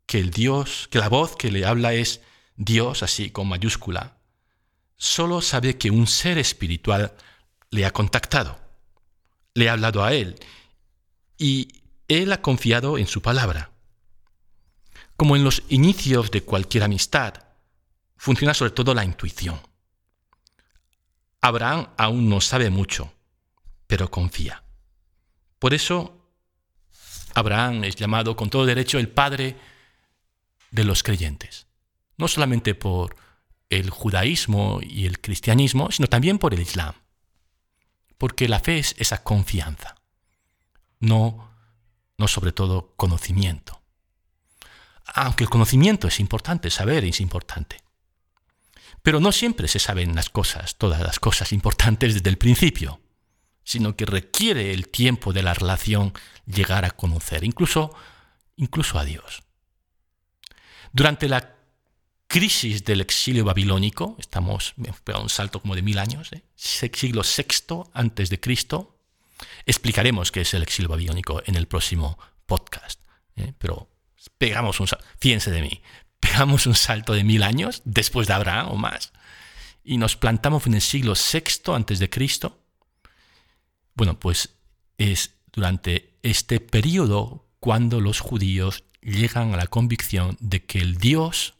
que 0.06 0.18
el 0.18 0.30
Dios, 0.30 0.88
que 0.90 1.00
la 1.00 1.10
voz 1.10 1.36
que 1.36 1.50
le 1.50 1.66
habla 1.66 1.92
es 1.92 2.22
Dios, 2.56 3.02
así 3.02 3.30
con 3.30 3.48
mayúscula. 3.48 4.16
Solo 4.96 5.42
sabe 5.42 5.76
que 5.76 5.90
un 5.90 6.06
ser 6.06 6.38
espiritual 6.38 7.12
le 7.70 7.84
ha 7.84 7.90
contactado, 7.90 8.58
le 9.52 9.68
ha 9.68 9.72
hablado 9.72 10.02
a 10.02 10.14
él, 10.14 10.36
y 11.36 11.82
él 12.08 12.32
ha 12.32 12.40
confiado 12.40 12.96
en 12.96 13.06
su 13.06 13.20
palabra. 13.20 13.70
Como 15.16 15.36
en 15.36 15.44
los 15.44 15.62
inicios 15.68 16.30
de 16.30 16.42
cualquier 16.42 16.84
amistad, 16.84 17.43
funciona 18.24 18.54
sobre 18.54 18.70
todo 18.70 18.94
la 18.94 19.04
intuición. 19.04 19.60
Abraham 21.42 21.88
aún 21.98 22.30
no 22.30 22.40
sabe 22.40 22.70
mucho, 22.70 23.12
pero 23.86 24.10
confía. 24.10 24.64
Por 25.58 25.74
eso, 25.74 26.26
Abraham 27.34 27.84
es 27.84 27.96
llamado 27.96 28.34
con 28.34 28.48
todo 28.48 28.64
derecho 28.64 28.98
el 28.98 29.10
padre 29.10 29.58
de 30.70 30.84
los 30.84 31.02
creyentes. 31.02 31.66
No 32.16 32.26
solamente 32.26 32.74
por 32.74 33.14
el 33.68 33.90
judaísmo 33.90 34.80
y 34.82 35.04
el 35.04 35.20
cristianismo, 35.20 35.90
sino 35.90 36.08
también 36.08 36.38
por 36.38 36.54
el 36.54 36.60
islam. 36.60 36.94
Porque 38.16 38.48
la 38.48 38.60
fe 38.60 38.78
es 38.78 38.94
esa 38.96 39.22
confianza, 39.22 39.96
no, 40.98 41.50
no 42.16 42.26
sobre 42.26 42.52
todo 42.52 42.94
conocimiento. 42.96 43.82
Aunque 45.04 45.44
el 45.44 45.50
conocimiento 45.50 46.08
es 46.08 46.20
importante, 46.20 46.70
saber 46.70 47.04
es 47.04 47.20
importante. 47.20 47.83
Pero 49.02 49.20
no 49.20 49.32
siempre 49.32 49.68
se 49.68 49.78
saben 49.78 50.14
las 50.14 50.30
cosas, 50.30 50.76
todas 50.76 51.00
las 51.00 51.18
cosas 51.20 51.52
importantes 51.52 52.14
desde 52.14 52.30
el 52.30 52.38
principio, 52.38 53.00
sino 53.64 53.96
que 53.96 54.06
requiere 54.06 54.72
el 54.72 54.88
tiempo 54.88 55.32
de 55.32 55.42
la 55.42 55.54
relación 55.54 56.12
llegar 56.46 56.84
a 56.84 56.90
conocer, 56.90 57.44
incluso, 57.44 57.94
incluso 58.56 58.98
a 58.98 59.04
Dios. 59.04 59.42
Durante 60.92 61.28
la 61.28 61.54
crisis 62.26 62.84
del 62.84 63.00
exilio 63.00 63.44
babilónico, 63.44 64.16
estamos, 64.18 64.74
he 64.84 65.18
un 65.18 65.28
salto 65.28 65.60
como 65.60 65.74
de 65.74 65.82
mil 65.82 65.98
años, 65.98 66.32
¿eh? 66.32 66.42
siglo 66.56 67.22
VI 67.22 67.84
antes 67.92 68.30
de 68.30 68.40
Cristo, 68.40 68.98
explicaremos 69.66 70.30
qué 70.30 70.42
es 70.42 70.54
el 70.54 70.62
exilio 70.62 70.88
babilónico 70.88 71.42
en 71.46 71.56
el 71.56 71.66
próximo 71.66 72.18
podcast, 72.46 73.00
¿eh? 73.36 73.52
pero 73.58 73.88
pegamos 74.38 74.80
un 74.80 74.88
fíjense 75.18 75.50
de 75.50 75.62
mí, 75.62 75.82
pegamos 76.24 76.66
un 76.66 76.74
salto 76.74 77.12
de 77.12 77.22
mil 77.22 77.42
años 77.42 77.82
después 77.84 78.26
de 78.26 78.32
Abraham 78.32 78.68
o 78.70 78.76
más 78.76 79.12
y 79.84 79.98
nos 79.98 80.16
plantamos 80.16 80.66
en 80.66 80.74
el 80.74 80.80
siglo 80.80 81.12
VI 81.12 81.74
antes 81.74 81.98
de 81.98 82.08
Cristo. 82.08 82.62
Bueno, 83.94 84.18
pues 84.18 84.56
es 84.96 85.34
durante 85.52 86.16
este 86.22 86.60
periodo 86.60 87.46
cuando 87.60 88.00
los 88.00 88.20
judíos 88.20 88.84
llegan 89.02 89.52
a 89.52 89.58
la 89.58 89.66
convicción 89.66 90.38
de 90.40 90.64
que 90.64 90.78
el 90.78 90.96
Dios 90.96 91.54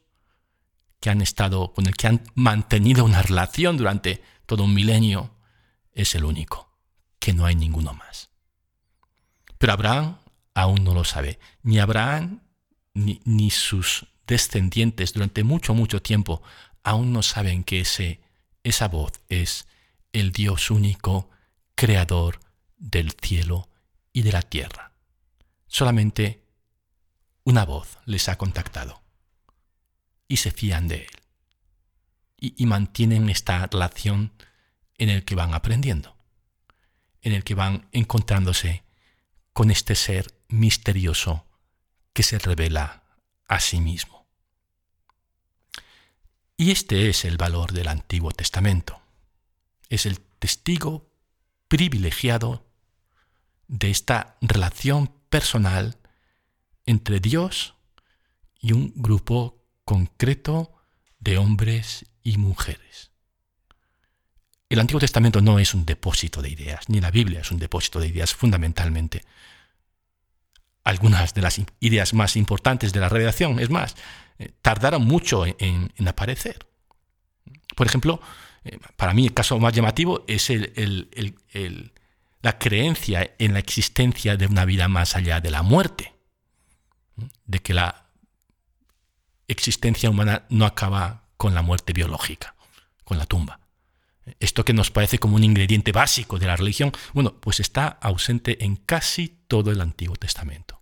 que 0.99 1.11
han 1.11 1.21
estado 1.21 1.75
con 1.75 1.87
el 1.87 1.95
que 1.95 2.07
han 2.07 2.23
mantenido 2.35 3.05
una 3.05 3.21
relación 3.21 3.77
durante 3.77 4.23
todo 4.47 4.65
un 4.65 4.73
milenio 4.73 5.31
es 5.93 6.15
el 6.15 6.25
único, 6.25 6.73
que 7.19 7.35
no 7.35 7.45
hay 7.45 7.55
ninguno 7.55 7.93
más. 7.93 8.31
Pero 9.59 9.75
Abraham 9.75 10.17
aún 10.55 10.83
no 10.83 10.95
lo 10.95 11.05
sabe, 11.05 11.39
ni 11.63 11.79
Abraham 11.79 12.41
ni, 12.95 13.21
ni 13.25 13.51
sus 13.51 14.07
descendientes 14.27 15.13
durante 15.13 15.45
mucho, 15.45 15.75
mucho 15.75 16.01
tiempo 16.03 16.43
aún 16.83 17.13
no 17.13 17.23
saben 17.23 17.65
que 17.65 17.81
ese, 17.81 18.21
esa 18.63 18.89
voz 18.89 19.13
es 19.29 19.67
el 20.13 20.33
Dios 20.33 20.71
único, 20.71 21.31
creador 21.75 22.41
del 22.77 23.13
cielo 23.21 23.69
y 24.13 24.23
de 24.23 24.33
la 24.33 24.43
tierra. 24.43 24.93
Solamente 25.67 26.45
una 27.43 27.65
voz 27.65 27.99
les 28.05 28.29
ha 28.29 28.37
contactado 28.37 29.03
y 30.29 30.37
se 30.37 30.51
fían 30.51 30.89
de 30.89 30.97
él. 30.97 31.11
Y, 32.39 32.67
mantienen 32.67 33.31
esta 33.31 33.67
relación 33.67 34.33
en 34.99 35.09
el 35.09 35.25
que 35.25 35.35
van 35.35 35.55
aprendiendo, 35.55 36.15
en 37.23 37.33
el 37.33 37.43
que 37.43 37.55
van 37.55 37.89
encontrándose 37.93 38.85
con 39.55 39.71
este 39.71 39.95
ser 39.95 40.35
misterioso 40.49 41.47
que 42.13 42.23
se 42.23 42.39
revela 42.39 43.04
a 43.49 43.61
sí 43.61 43.81
mismo. 43.81 44.27
Y 46.57 46.71
este 46.71 47.09
es 47.09 47.25
el 47.25 47.37
valor 47.37 47.73
del 47.73 47.89
Antiguo 47.89 48.31
Testamento. 48.31 49.01
Es 49.89 50.07
el 50.07 50.21
testigo 50.21 51.11
privilegiado 51.69 52.67
de 53.67 53.91
esta 53.91 54.37
relación 54.41 55.11
personal 55.29 55.99
entre 56.87 57.21
Dios 57.21 57.75
y 58.61 58.73
un 58.73 58.93
grupo 58.95 59.65
concreto 59.85 60.75
de 61.19 61.39
hombres 61.39 62.07
y 62.23 62.39
mujeres. 62.39 63.11
El 64.69 64.81
Antiguo 64.81 65.01
Testamento 65.01 65.41
no 65.41 65.59
es 65.59 65.75
un 65.75 65.85
depósito 65.85 66.41
de 66.43 66.51
ideas, 66.51 66.89
ni 66.89 67.01
la 67.01 67.11
Biblia 67.11 67.41
es 67.41 67.51
un 67.51 67.59
depósito 67.59 68.01
de 68.01 68.09
ideas 68.09 68.35
fundamentalmente. 68.35 69.23
Algunas 70.85 71.35
de 71.35 71.43
las 71.43 71.61
ideas 71.81 72.15
más 72.15 72.37
importantes 72.37 72.93
de 72.93 73.01
la 73.01 73.09
revelación, 73.09 73.59
es 73.59 73.71
más, 73.71 73.97
eh, 74.39 74.53
tardaron 74.63 75.05
mucho 75.05 75.45
en, 75.47 75.91
aparecer. 76.07 76.67
Por 77.75 77.87
ejemplo, 77.87 78.21
eh, 78.65 78.79
para 78.97 79.15
mí 79.15 79.27
el 79.27 79.35
caso 79.35 79.59
más 79.59 79.73
llamativo 79.73 80.25
es 80.29 80.53
la 82.43 82.59
creencia 82.59 83.35
en 83.39 83.55
la 83.55 83.59
existencia 83.59 84.37
de 84.37 84.47
una 84.47 84.65
vida 84.65 84.89
más 84.89 85.17
allá 85.17 85.41
de 85.41 85.51
la 85.51 85.63
muerte, 85.63 86.13
de 87.47 87.59
que 87.61 87.75
la 87.75 88.05
existencia 89.49 90.11
humana 90.11 90.45
no 90.49 90.67
acaba 90.67 91.25
con 91.37 91.55
la 91.55 91.63
muerte 91.63 91.93
biológica, 91.93 92.55
con 93.05 93.19
la 93.19 93.27
tumba. 93.27 93.61
Esto 94.41 94.65
que 94.65 94.73
nos 94.73 94.91
parece 94.91 95.19
como 95.19 95.37
un 95.37 95.45
ingrediente 95.45 95.93
básico 95.93 96.39
de 96.39 96.47
la 96.47 96.57
religión, 96.57 96.93
bueno, 97.13 97.35
pues 97.35 97.61
está 97.61 97.87
ausente 97.89 98.65
en 98.65 98.77
casi 98.77 99.29
todo 99.47 99.71
el 99.71 99.81
Antiguo 99.81 100.17
Testamento. 100.17 100.74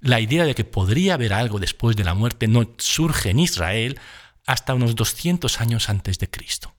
La 0.00 0.20
idea 0.20 0.44
de 0.44 0.54
que 0.54 0.64
podría 0.64 1.14
haber 1.14 1.32
algo 1.32 1.58
después 1.58 1.96
de 1.96 2.04
la 2.04 2.14
muerte 2.14 2.48
no 2.48 2.74
surge 2.78 3.30
en 3.30 3.38
Israel 3.38 4.00
hasta 4.46 4.74
unos 4.74 4.96
200 4.96 5.60
años 5.60 5.88
antes 5.88 6.18
de 6.18 6.30
Cristo. 6.30 6.74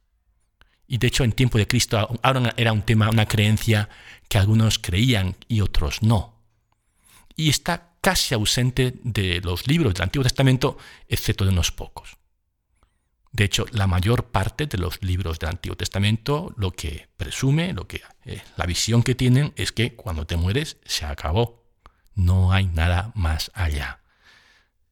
Y 0.88 0.98
de 0.98 1.08
hecho 1.08 1.24
en 1.24 1.32
tiempo 1.32 1.58
de 1.58 1.68
Cristo 1.68 2.20
ahora 2.22 2.54
era 2.58 2.74
un 2.74 2.82
tema, 2.82 3.10
una 3.10 3.28
creencia 3.28 3.88
que 4.28 4.38
algunos 4.38 4.80
creían 4.80 5.38
y 5.48 5.62
otros 5.62 6.02
no. 6.02 6.42
Y 7.36 7.50
está 7.50 7.94
casi 8.02 8.34
ausente 8.34 8.96
de 9.04 9.40
los 9.42 9.68
libros 9.68 9.94
del 9.94 10.04
Antiguo 10.04 10.24
Testamento, 10.24 10.78
excepto 11.08 11.46
de 11.46 11.52
unos 11.52 11.72
pocos. 11.72 12.18
De 13.32 13.46
hecho, 13.46 13.66
la 13.72 13.88
mayor 13.88 14.26
parte 14.32 14.66
de 14.66 14.78
los 14.78 15.02
libros 15.02 15.40
del 15.40 15.52
Antiguo 15.52 15.78
Testamento 15.78 16.54
lo 16.58 16.72
que 16.72 17.08
presume, 17.16 17.72
lo 17.74 17.88
que 17.88 18.02
eh, 18.26 18.42
la 18.58 18.66
visión 18.66 19.04
que 19.04 19.16
tienen 19.16 19.54
es 19.56 19.72
que 19.72 19.96
cuando 19.96 20.26
te 20.28 20.36
mueres 20.36 20.78
se 20.84 21.06
acabó. 21.06 21.61
No 22.16 22.52
hay 22.52 22.66
nada 22.68 23.12
más 23.16 23.52
allá. 23.54 24.02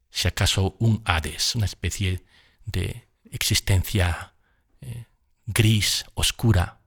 Si 0.10 0.28
acaso 0.28 0.76
un 0.80 1.02
Hades, 1.06 1.56
una 1.56 1.66
especie 1.66 2.24
de 2.66 3.08
existencia 3.32 4.34
eh, 4.82 5.06
gris, 5.46 6.06
oscura, 6.14 6.80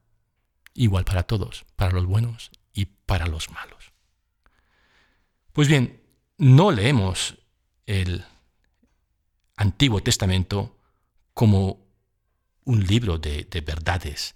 igual 0.73 1.05
para 1.05 1.23
todos, 1.23 1.65
para 1.75 1.91
los 1.91 2.05
buenos 2.05 2.51
y 2.73 2.85
para 2.85 3.27
los 3.27 3.49
malos. 3.51 3.91
Pues 5.53 5.67
bien, 5.67 6.01
no 6.37 6.71
leemos 6.71 7.37
el 7.85 8.25
Antiguo 9.55 10.01
Testamento 10.01 10.79
como 11.33 11.85
un 12.65 12.85
libro 12.85 13.17
de, 13.17 13.45
verdades 13.65 14.35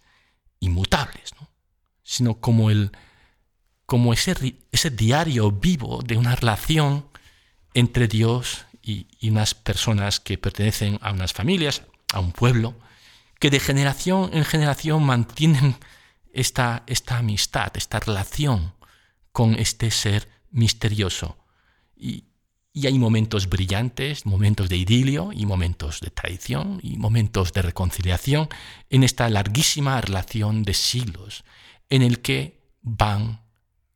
inmutables, 0.60 1.32
sino 2.04 2.40
como, 2.40 2.70
el, 2.70 2.92
como 3.88 4.14
ese, 4.14 4.56
ese, 4.72 4.92
diario 4.92 5.50
vivo 5.50 6.04
de 6.06 6.18
una 6.18 6.36
relación 6.36 7.08
entre 7.74 8.10
Dios 8.10 8.66
y, 8.84 9.08
unas 9.30 9.56
personas 9.56 10.20
que 10.20 10.38
pertenecen 10.38 11.00
a 11.02 11.14
unas 11.14 11.32
familias, 11.32 11.84
a 12.14 12.20
un 12.20 12.34
pueblo, 12.34 12.76
que 13.40 13.50
de 13.50 13.62
generación 13.62 14.30
en 14.34 14.44
generación 14.44 15.04
mantienen 15.04 15.78
esta, 16.34 16.84
esta 16.86 17.18
amistad, 17.18 17.72
esta 17.76 18.00
relación 18.02 18.74
con 19.32 19.56
este 19.56 19.90
ser 19.90 20.28
misterioso. 20.52 21.38
Y, 21.96 22.26
y 22.74 22.88
hay 22.88 23.00
momentos 23.00 23.48
brillantes, 23.48 24.26
momentos 24.26 24.68
de 24.68 24.76
idilio 24.76 25.32
y 25.34 25.46
momentos 25.46 26.02
de 26.02 26.10
traición 26.10 26.82
y 26.84 26.98
momentos 26.98 27.54
de 27.54 27.62
reconciliación 27.62 28.50
en 28.90 29.04
esta 29.04 29.30
larguísima 29.30 30.02
relación 30.02 30.64
de 30.64 30.74
siglos 30.74 31.46
en 31.90 32.02
el 32.02 32.20
que 32.20 32.60
van 32.82 33.47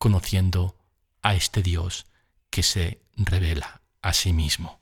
conociendo 0.02 0.76
a 1.22 1.36
este 1.36 1.62
Dios 1.62 2.08
que 2.50 2.64
se 2.64 3.02
revela 3.16 3.82
a 4.02 4.14
sí 4.14 4.34
mismo. 4.34 4.80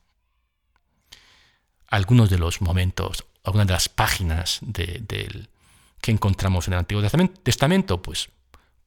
Algunos 1.88 2.30
de 2.30 2.40
los 2.40 2.62
momentos, 2.62 3.26
algunas 3.44 3.68
de 3.68 3.74
las 3.74 3.90
páginas 3.90 4.62
que 4.74 6.12
encontramos 6.12 6.68
en 6.68 6.74
el 6.74 6.80
Antiguo 6.80 7.04
Testamento, 7.44 8.02
pues, 8.02 8.30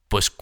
pues 0.07 0.33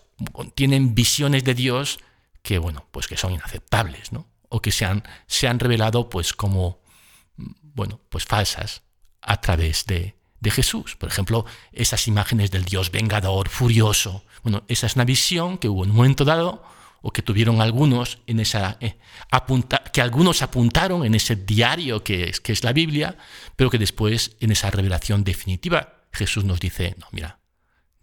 tienen 0.56 0.96
visiones 0.96 1.44
de 1.44 1.56
Dios 1.56 2.00
que, 2.42 2.58
bueno, 2.58 2.86
pues 2.92 3.08
que 3.08 3.18
son 3.18 3.34
inaceptables, 3.34 4.14
¿no? 4.14 4.32
o 4.48 4.62
que 4.62 4.72
se 4.72 4.86
han, 4.86 5.04
se 5.28 5.48
han 5.50 5.60
revelado 5.60 6.10
pues 6.10 6.34
como 6.34 6.82
bueno, 7.74 8.00
pues 8.10 8.26
falsas 8.26 8.84
a 9.22 9.40
través 9.40 9.86
de, 9.86 10.16
de 10.42 10.52
Jesús. 10.52 10.98
Por 10.98 11.08
ejemplo, 11.08 11.46
esas 11.72 12.08
imágenes 12.08 12.52
del 12.52 12.66
Dios 12.66 12.92
vengador, 12.92 13.48
furioso. 13.48 14.26
Bueno, 14.44 14.64
esa 14.68 14.88
es 14.88 14.96
una 14.96 15.06
visión 15.06 15.58
que 15.58 15.70
hubo 15.70 15.86
en 15.86 15.92
un 15.92 15.96
momento 15.96 16.26
dado 16.26 16.64
o 17.02 17.12
que 17.12 17.22
tuvieron 17.22 17.62
algunos 17.62 18.20
en 18.28 18.40
esa 18.40 18.78
eh, 18.80 18.98
apunta, 19.32 19.84
que 19.94 20.02
algunos 20.02 20.42
apuntaron 20.42 21.06
en 21.06 21.16
ese 21.16 21.36
diario 21.36 22.04
que 22.04 22.26
es, 22.26 22.42
que 22.42 22.52
es 22.52 22.64
la 22.64 22.74
Biblia, 22.74 23.18
pero 23.56 23.70
que 23.70 23.80
después 23.80 24.36
en 24.40 24.52
esa 24.52 24.70
revelación 24.70 25.24
definitiva 25.24 26.02
Jesús 26.12 26.44
nos 26.44 26.60
dice, 26.60 26.96
no, 27.00 27.08
mira, 27.12 27.40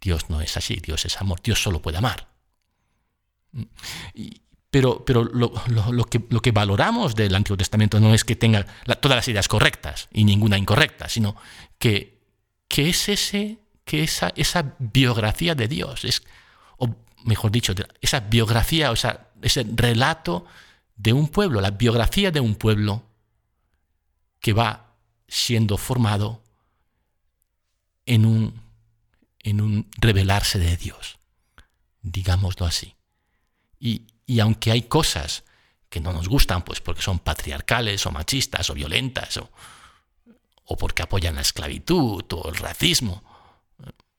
Dios 0.01 0.31
no 0.31 0.40
es 0.40 0.57
así, 0.57 0.77
Dios 0.77 1.05
es 1.05 1.20
amor, 1.20 1.40
Dios 1.42 1.62
solo 1.62 1.83
puede 1.83 1.98
amar. 1.98 2.29
Y, 4.14 4.42
pero, 4.70 5.05
pero 5.05 5.24
lo, 5.24 5.51
que, 6.05 6.22
lo, 6.29 6.40
que, 6.40 6.53
valoramos 6.53 7.14
del 7.14 7.35
Antiguo 7.35 7.57
Testamento 7.57 8.01
no 8.01 8.12
es 8.12 8.24
que 8.24 8.37
tenga 8.37 8.66
todas 9.01 9.16
las 9.16 9.29
ideas 9.29 9.48
correctas 9.48 10.09
y 10.12 10.24
ninguna 10.24 10.59
incorrecta, 10.59 11.09
sino 11.09 11.37
que, 11.79 12.17
que 12.68 12.90
es 12.90 13.09
ese, 13.09 13.59
que 13.85 14.04
esa, 14.04 14.33
esa 14.37 14.76
biografía 14.78 15.54
de 15.54 15.66
Dios, 15.66 16.04
es, 16.04 16.22
o 16.76 16.94
mejor 17.24 17.50
dicho, 17.50 17.74
esa 18.00 18.20
biografía, 18.20 18.90
o 18.90 18.96
sea, 18.96 19.31
ese 19.42 19.66
relato 19.74 20.44
de 20.96 21.12
un 21.12 21.28
pueblo, 21.28 21.61
la 21.61 21.70
biografía 21.70 22.31
de 22.31 22.40
un 22.40 22.54
pueblo 22.54 23.02
que 24.40 24.52
va 24.52 24.94
siendo 25.26 25.76
formado 25.78 26.42
en 28.07 28.26
un, 28.26 28.62
en 29.40 29.61
un 29.61 29.90
revelarse 29.98 30.59
de 30.59 30.76
Dios, 30.76 31.18
digámoslo 32.02 32.66
así. 32.66 32.94
Y, 33.81 34.07
y 34.26 34.40
aunque 34.40 34.70
hay 34.70 34.83
cosas 34.83 35.44
que 35.88 36.00
no 36.00 36.12
nos 36.12 36.28
gustan, 36.28 36.62
pues 36.62 36.81
porque 36.81 37.02
son 37.02 37.18
patriarcales 37.18 38.04
o 38.07 38.12
machistas 38.12 38.68
o 38.70 38.74
violentas 38.74 39.38
o, 39.38 39.50
o 40.68 40.76
porque 40.76 41.02
apoyan 41.02 41.37
la 41.37 41.40
esclavitud 41.40 42.24
o 42.31 42.48
el 42.48 42.57
racismo, 42.57 43.24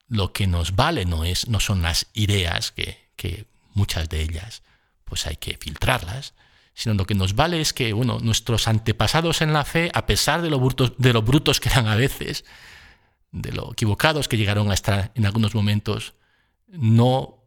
lo 0.08 0.34
que 0.34 0.48
nos 0.48 0.76
vale 0.76 1.06
no, 1.06 1.24
es, 1.24 1.48
no 1.48 1.60
son 1.60 1.84
las 1.84 2.08
ideas, 2.14 2.72
que, 2.72 3.10
que 3.16 3.46
muchas 3.74 4.10
de 4.10 4.22
ellas 4.22 4.64
pues 5.06 5.28
hay 5.28 5.38
que 5.38 5.58
filtrarlas, 5.58 6.34
sino 6.74 6.96
lo 6.96 7.06
que 7.06 7.14
nos 7.14 7.36
vale 7.36 7.62
es 7.62 7.72
que 7.72 7.94
bueno, 7.94 8.20
nuestros 8.20 8.68
antepasados 8.68 9.42
en 9.42 9.54
la 9.54 9.64
fe, 9.64 9.92
a 9.94 10.08
pesar 10.08 10.42
de 10.42 10.50
lo, 10.50 10.60
brutos, 10.60 10.94
de 10.98 11.14
lo 11.14 11.22
brutos 11.22 11.60
que 11.60 11.70
eran 11.70 11.88
a 11.88 11.96
veces, 11.96 12.46
de 13.32 13.52
lo 13.52 13.72
equivocados 13.74 14.28
que 14.28 14.38
llegaron 14.38 14.72
a 14.72 14.74
estar 14.74 15.12
en 15.14 15.28
algunos 15.28 15.54
momentos, 15.54 16.16
no 16.68 17.44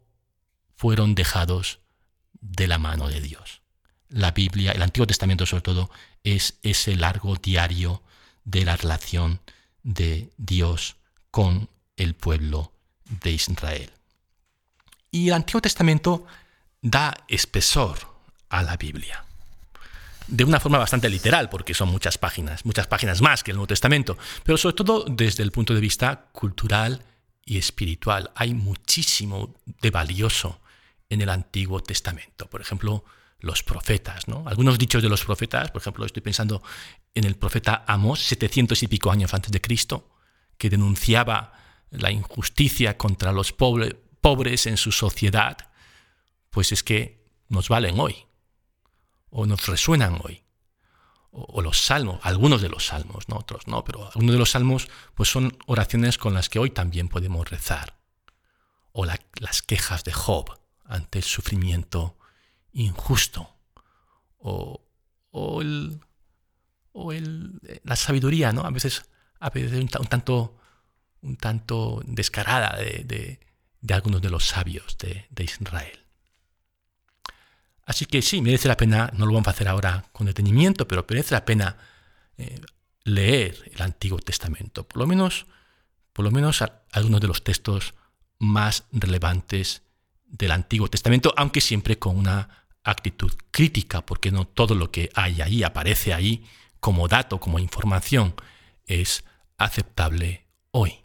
fueron 0.76 1.16
dejados 1.16 1.80
de 2.40 2.68
la 2.68 2.78
mano 2.78 3.08
de 3.08 3.20
Dios. 3.20 3.62
La 4.08 4.30
Biblia, 4.30 4.72
el 4.72 4.82
Antiguo 4.82 5.06
Testamento 5.06 5.46
sobre 5.46 5.62
todo, 5.62 5.90
es 6.22 6.58
ese 6.62 6.94
largo 6.94 7.34
diario 7.36 8.02
de 8.44 8.64
la 8.64 8.76
relación 8.76 9.40
de 9.82 10.30
Dios 10.36 10.96
con 11.30 11.68
el 11.96 12.14
pueblo 12.14 12.72
de 13.22 13.32
Israel. 13.32 13.90
Y 15.10 15.28
el 15.28 15.34
Antiguo 15.34 15.60
Testamento 15.60 16.26
da 16.80 17.14
espesor 17.28 17.98
a 18.48 18.62
la 18.62 18.76
Biblia. 18.76 19.24
De 20.26 20.44
una 20.44 20.60
forma 20.60 20.78
bastante 20.78 21.08
literal, 21.08 21.50
porque 21.50 21.74
son 21.74 21.90
muchas 21.90 22.16
páginas, 22.16 22.64
muchas 22.64 22.86
páginas 22.86 23.20
más 23.20 23.42
que 23.42 23.50
el 23.50 23.56
Nuevo 23.56 23.66
Testamento, 23.66 24.16
pero 24.44 24.56
sobre 24.56 24.76
todo 24.76 25.04
desde 25.08 25.42
el 25.42 25.52
punto 25.52 25.74
de 25.74 25.80
vista 25.80 26.28
cultural 26.32 27.04
y 27.44 27.58
espiritual. 27.58 28.30
Hay 28.34 28.54
muchísimo 28.54 29.54
de 29.80 29.90
valioso 29.90 30.60
en 31.10 31.20
el 31.20 31.28
Antiguo 31.28 31.82
Testamento. 31.82 32.48
Por 32.48 32.60
ejemplo, 32.60 33.04
los 33.40 33.62
profetas, 33.62 34.28
¿no? 34.28 34.44
Algunos 34.46 34.78
dichos 34.78 35.02
de 35.02 35.08
los 35.08 35.24
profetas, 35.24 35.70
por 35.70 35.82
ejemplo, 35.82 36.06
estoy 36.06 36.22
pensando 36.22 36.62
en 37.14 37.24
el 37.24 37.36
profeta 37.36 37.84
Amós, 37.86 38.20
700 38.20 38.82
y 38.82 38.88
pico 38.88 39.10
años 39.10 39.34
antes 39.34 39.52
de 39.52 39.60
Cristo, 39.60 40.10
que 40.58 40.70
denunciaba 40.70 41.52
la 41.90 42.10
injusticia 42.10 42.96
contra 42.96 43.32
los 43.32 43.52
pobres 43.52 44.66
en 44.66 44.76
su 44.76 44.92
sociedad, 44.92 45.70
pues 46.50 46.72
es 46.72 46.82
que 46.82 47.26
nos 47.48 47.68
valen 47.68 48.00
hoy, 48.00 48.26
o 49.30 49.46
nos 49.46 49.66
resuenan 49.66 50.20
hoy. 50.22 50.42
o, 51.34 51.62
los 51.62 51.78
salmos, 51.80 52.20
algunos 52.22 52.60
de 52.60 52.68
los 52.68 52.86
salmos, 52.86 53.28
no 53.28 53.36
otros, 53.36 53.66
no, 53.66 53.84
pero 53.84 54.04
algunos 54.04 54.32
de 54.32 54.38
los 54.38 54.50
salmos 54.50 54.88
pues 55.14 55.30
son 55.30 55.56
oraciones 55.66 56.18
con 56.18 56.34
las 56.34 56.50
que 56.50 56.58
hoy 56.58 56.70
también 56.70 57.08
podemos 57.08 57.48
rezar. 57.48 57.98
O 58.92 59.06
las 59.06 59.62
quejas 59.62 60.04
de 60.04 60.12
Job 60.12 60.60
ante 60.84 61.18
el 61.18 61.24
sufrimiento 61.24 62.18
injusto. 62.72 63.56
O, 64.36 64.84
o, 65.30 65.62
el, 65.62 66.00
o 66.92 67.12
el, 67.12 67.60
la 67.84 67.96
sabiduría, 67.96 68.52
¿no? 68.52 68.62
A 68.62 68.70
veces, 68.70 69.02
a 69.40 69.50
veces 69.50 69.72
un, 69.72 69.88
tanto, 69.88 70.56
un 71.22 71.36
tanto 71.36 72.02
descarada 72.06 72.76
de, 72.76 73.38
de, 73.80 73.94
algunos 73.94 74.22
de 74.22 74.30
los 74.30 74.46
sabios 74.46 74.96
de, 74.98 75.26
de 75.30 75.44
Israel. 75.44 75.98
Así 77.84 78.06
que 78.06 78.22
sí, 78.22 78.40
merece 78.40 78.68
la 78.68 78.76
pena, 78.76 79.10
no 79.14 79.26
lo 79.26 79.32
vamos 79.32 79.48
a 79.48 79.50
hacer 79.50 79.68
ahora 79.68 80.04
con 80.12 80.26
detenimiento, 80.26 80.86
pero 80.86 81.04
merece 81.08 81.34
la 81.34 81.44
pena 81.44 81.76
eh, 82.38 82.60
leer 83.04 83.70
el 83.74 83.82
Antiguo 83.82 84.18
Testamento, 84.18 84.86
por 84.86 84.98
lo 84.98 85.06
menos, 85.06 85.46
por 86.12 86.24
lo 86.24 86.30
menos 86.30 86.62
algunos 86.92 87.20
de 87.20 87.26
los 87.26 87.42
textos 87.42 87.94
más 88.38 88.84
relevantes 88.92 89.82
del 90.26 90.52
Antiguo 90.52 90.88
Testamento, 90.88 91.34
aunque 91.36 91.60
siempre 91.60 91.98
con 91.98 92.16
una 92.16 92.66
actitud 92.84 93.32
crítica, 93.50 94.04
porque 94.04 94.30
no 94.30 94.46
todo 94.46 94.74
lo 94.74 94.90
que 94.90 95.10
hay 95.14 95.40
ahí, 95.40 95.62
aparece 95.62 96.14
ahí 96.14 96.44
como 96.82 97.06
dato, 97.06 97.38
como 97.38 97.60
información, 97.60 98.34
es 98.86 99.22
aceptable 99.56 100.48
hoy. 100.72 100.98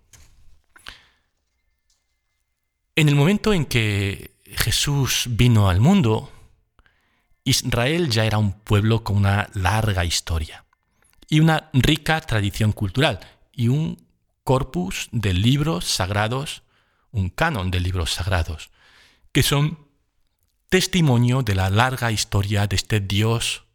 En 2.95 3.07
el 3.07 3.15
momento 3.15 3.53
en 3.53 3.67
que 3.67 4.31
Jesús 4.43 5.25
vino 5.29 5.69
al 5.69 5.79
mundo, 5.79 6.31
Israel 7.43 8.09
ya 8.09 8.25
era 8.25 8.39
un 8.39 8.53
pueblo 8.53 9.03
con 9.03 9.17
una 9.17 9.51
larga 9.53 10.03
historia 10.03 10.65
y 11.29 11.41
una 11.41 11.69
rica 11.73 12.19
tradición 12.21 12.71
cultural 12.71 13.19
y 13.51 13.67
un 13.67 14.03
corpus 14.43 15.09
de 15.11 15.35
libros 15.35 15.85
sagrados, 15.85 16.63
un 17.11 17.29
canon 17.29 17.69
de 17.69 17.81
libros 17.81 18.13
sagrados, 18.13 18.71
que 19.31 19.43
son 19.43 19.77
testimonio 20.69 21.43
de 21.43 21.53
la 21.53 21.69
larga 21.69 22.11
historia 22.11 22.65
de 22.65 22.77
este 22.77 22.99
Dios 22.99 23.66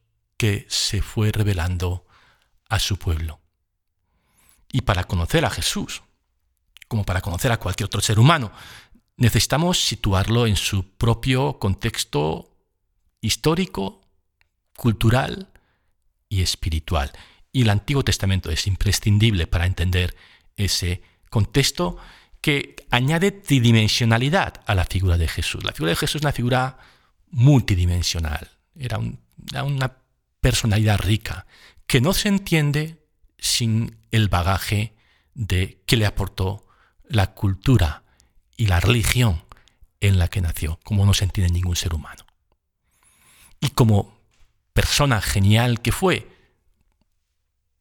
que 0.42 0.66
se 0.68 1.02
fue 1.02 1.31
revelando 1.31 2.05
a 2.68 2.81
su 2.81 2.98
pueblo. 2.98 3.38
Y 4.72 4.81
para 4.81 5.05
conocer 5.05 5.44
a 5.44 5.50
Jesús, 5.50 6.02
como 6.88 7.05
para 7.05 7.20
conocer 7.20 7.52
a 7.52 7.61
cualquier 7.61 7.87
otro 7.87 8.00
ser 8.00 8.18
humano, 8.18 8.50
necesitamos 9.16 9.78
situarlo 9.78 10.48
en 10.48 10.57
su 10.57 10.96
propio 10.96 11.61
contexto 11.61 12.57
histórico, 13.20 14.00
cultural 14.76 15.52
y 16.28 16.42
espiritual. 16.42 17.12
Y 17.52 17.62
el 17.62 17.70
Antiguo 17.70 18.02
Testamento 18.02 18.50
es 18.50 18.66
imprescindible 18.66 19.46
para 19.46 19.66
entender 19.66 20.16
ese 20.57 21.02
contexto 21.31 21.98
que 22.40 22.74
añade 22.90 23.31
tridimensionalidad 23.31 24.61
a 24.66 24.74
la 24.74 24.87
figura 24.87 25.16
de 25.18 25.28
Jesús. 25.28 25.62
La 25.62 25.70
figura 25.70 25.90
de 25.90 25.96
Jesús 25.96 26.16
es 26.16 26.22
una 26.22 26.33
figura 26.33 26.78
multidimensional, 27.31 28.50
era, 28.74 28.98
era 29.52 29.62
una 29.62 30.02
personalidad 30.42 30.98
rica 30.98 31.46
que 31.87 32.02
no 32.02 32.12
se 32.12 32.28
entiende 32.28 32.98
sin 33.38 33.96
el 34.11 34.28
bagaje 34.28 34.94
de 35.35 35.81
que 35.87 35.96
le 35.96 36.05
aportó 36.05 36.66
la 37.05 37.33
cultura 37.33 38.02
y 38.57 38.66
la 38.66 38.81
religión 38.81 39.44
en 40.00 40.18
la 40.18 40.28
que 40.28 40.40
nació, 40.40 40.78
como 40.85 41.07
no 41.07 41.14
se 41.14 41.24
entiende 41.24 41.52
ningún 41.52 41.76
ser 41.76 41.94
humano. 41.94 42.26
Y 43.61 43.70
como 43.70 44.20
persona 44.72 45.20
genial 45.20 45.81
que 45.81 45.92
fue, 45.92 46.28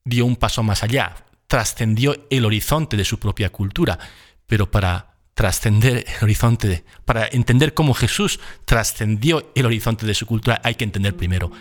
dio 0.05 0.25
un 0.25 0.35
paso 0.35 0.61
más 0.61 0.83
allá, 0.83 1.25
trascendió 1.47 2.27
el 2.29 2.45
horizonte 2.45 2.95
de 2.95 3.05
su 3.05 3.19
propia 3.19 3.49
cultura, 3.51 3.97
pero 4.45 4.69
para 4.69 5.15
trascender 5.33 6.05
el 6.07 6.23
horizonte, 6.23 6.85
para 7.05 7.27
entender 7.27 7.73
cómo 7.73 7.95
Jesús 7.95 8.39
trascendió 8.65 9.51
el 9.55 9.65
horizonte 9.65 10.05
de 10.05 10.13
su 10.13 10.27
cultura, 10.27 10.61
hay 10.63 10.75
que 10.75 10.83
entender 10.83 11.17
primero 11.17 11.51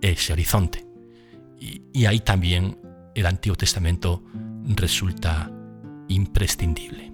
ese 0.00 0.32
horizonte. 0.32 0.86
Y, 1.58 1.82
y 1.92 2.06
ahí 2.06 2.20
también 2.20 2.78
el 3.14 3.26
Antiguo 3.26 3.56
Testamento 3.56 4.22
resulta 4.64 5.50
imprescindible. 6.08 7.12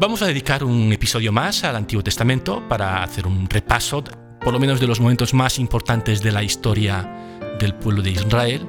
Vamos 0.00 0.22
a 0.22 0.26
dedicar 0.26 0.62
un 0.62 0.92
episodio 0.92 1.32
más 1.32 1.64
al 1.64 1.74
Antiguo 1.74 2.04
Testamento 2.04 2.62
para 2.68 3.02
hacer 3.02 3.26
un 3.26 3.48
repaso 3.50 4.04
por 4.40 4.52
lo 4.52 4.60
menos 4.60 4.80
de 4.80 4.86
los 4.86 5.00
momentos 5.00 5.34
más 5.34 5.58
importantes 5.58 6.22
de 6.22 6.32
la 6.32 6.42
historia 6.42 7.38
del 7.58 7.74
pueblo 7.74 8.02
de 8.02 8.10
Israel, 8.10 8.66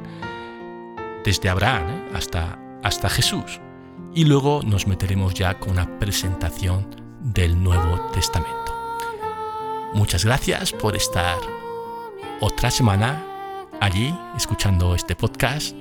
desde 1.23 1.49
Abraham 1.49 1.89
¿eh? 1.89 2.09
hasta, 2.15 2.59
hasta 2.83 3.09
Jesús. 3.09 3.61
Y 4.15 4.25
luego 4.25 4.61
nos 4.65 4.87
meteremos 4.87 5.35
ya 5.35 5.59
con 5.59 5.71
una 5.71 5.99
presentación 5.99 6.87
del 7.21 7.61
Nuevo 7.61 7.99
Testamento. 8.11 8.75
Muchas 9.93 10.25
gracias 10.25 10.71
por 10.71 10.95
estar 10.95 11.37
otra 12.41 12.71
semana 12.71 13.23
allí 13.81 14.13
escuchando 14.37 14.95
este 14.95 15.15
podcast. 15.15 15.75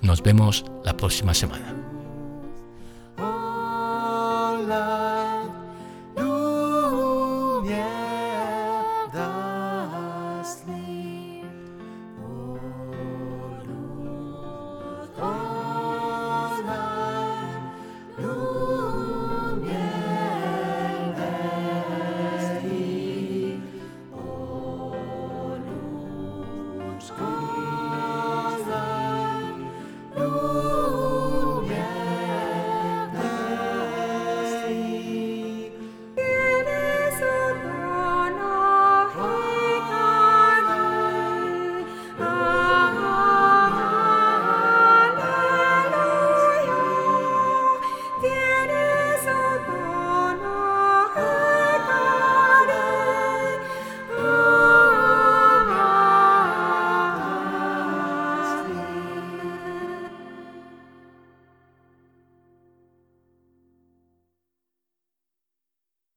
Nos 0.00 0.22
vemos 0.22 0.64
la 0.84 0.96
próxima 0.96 1.34
semana. 1.34 1.73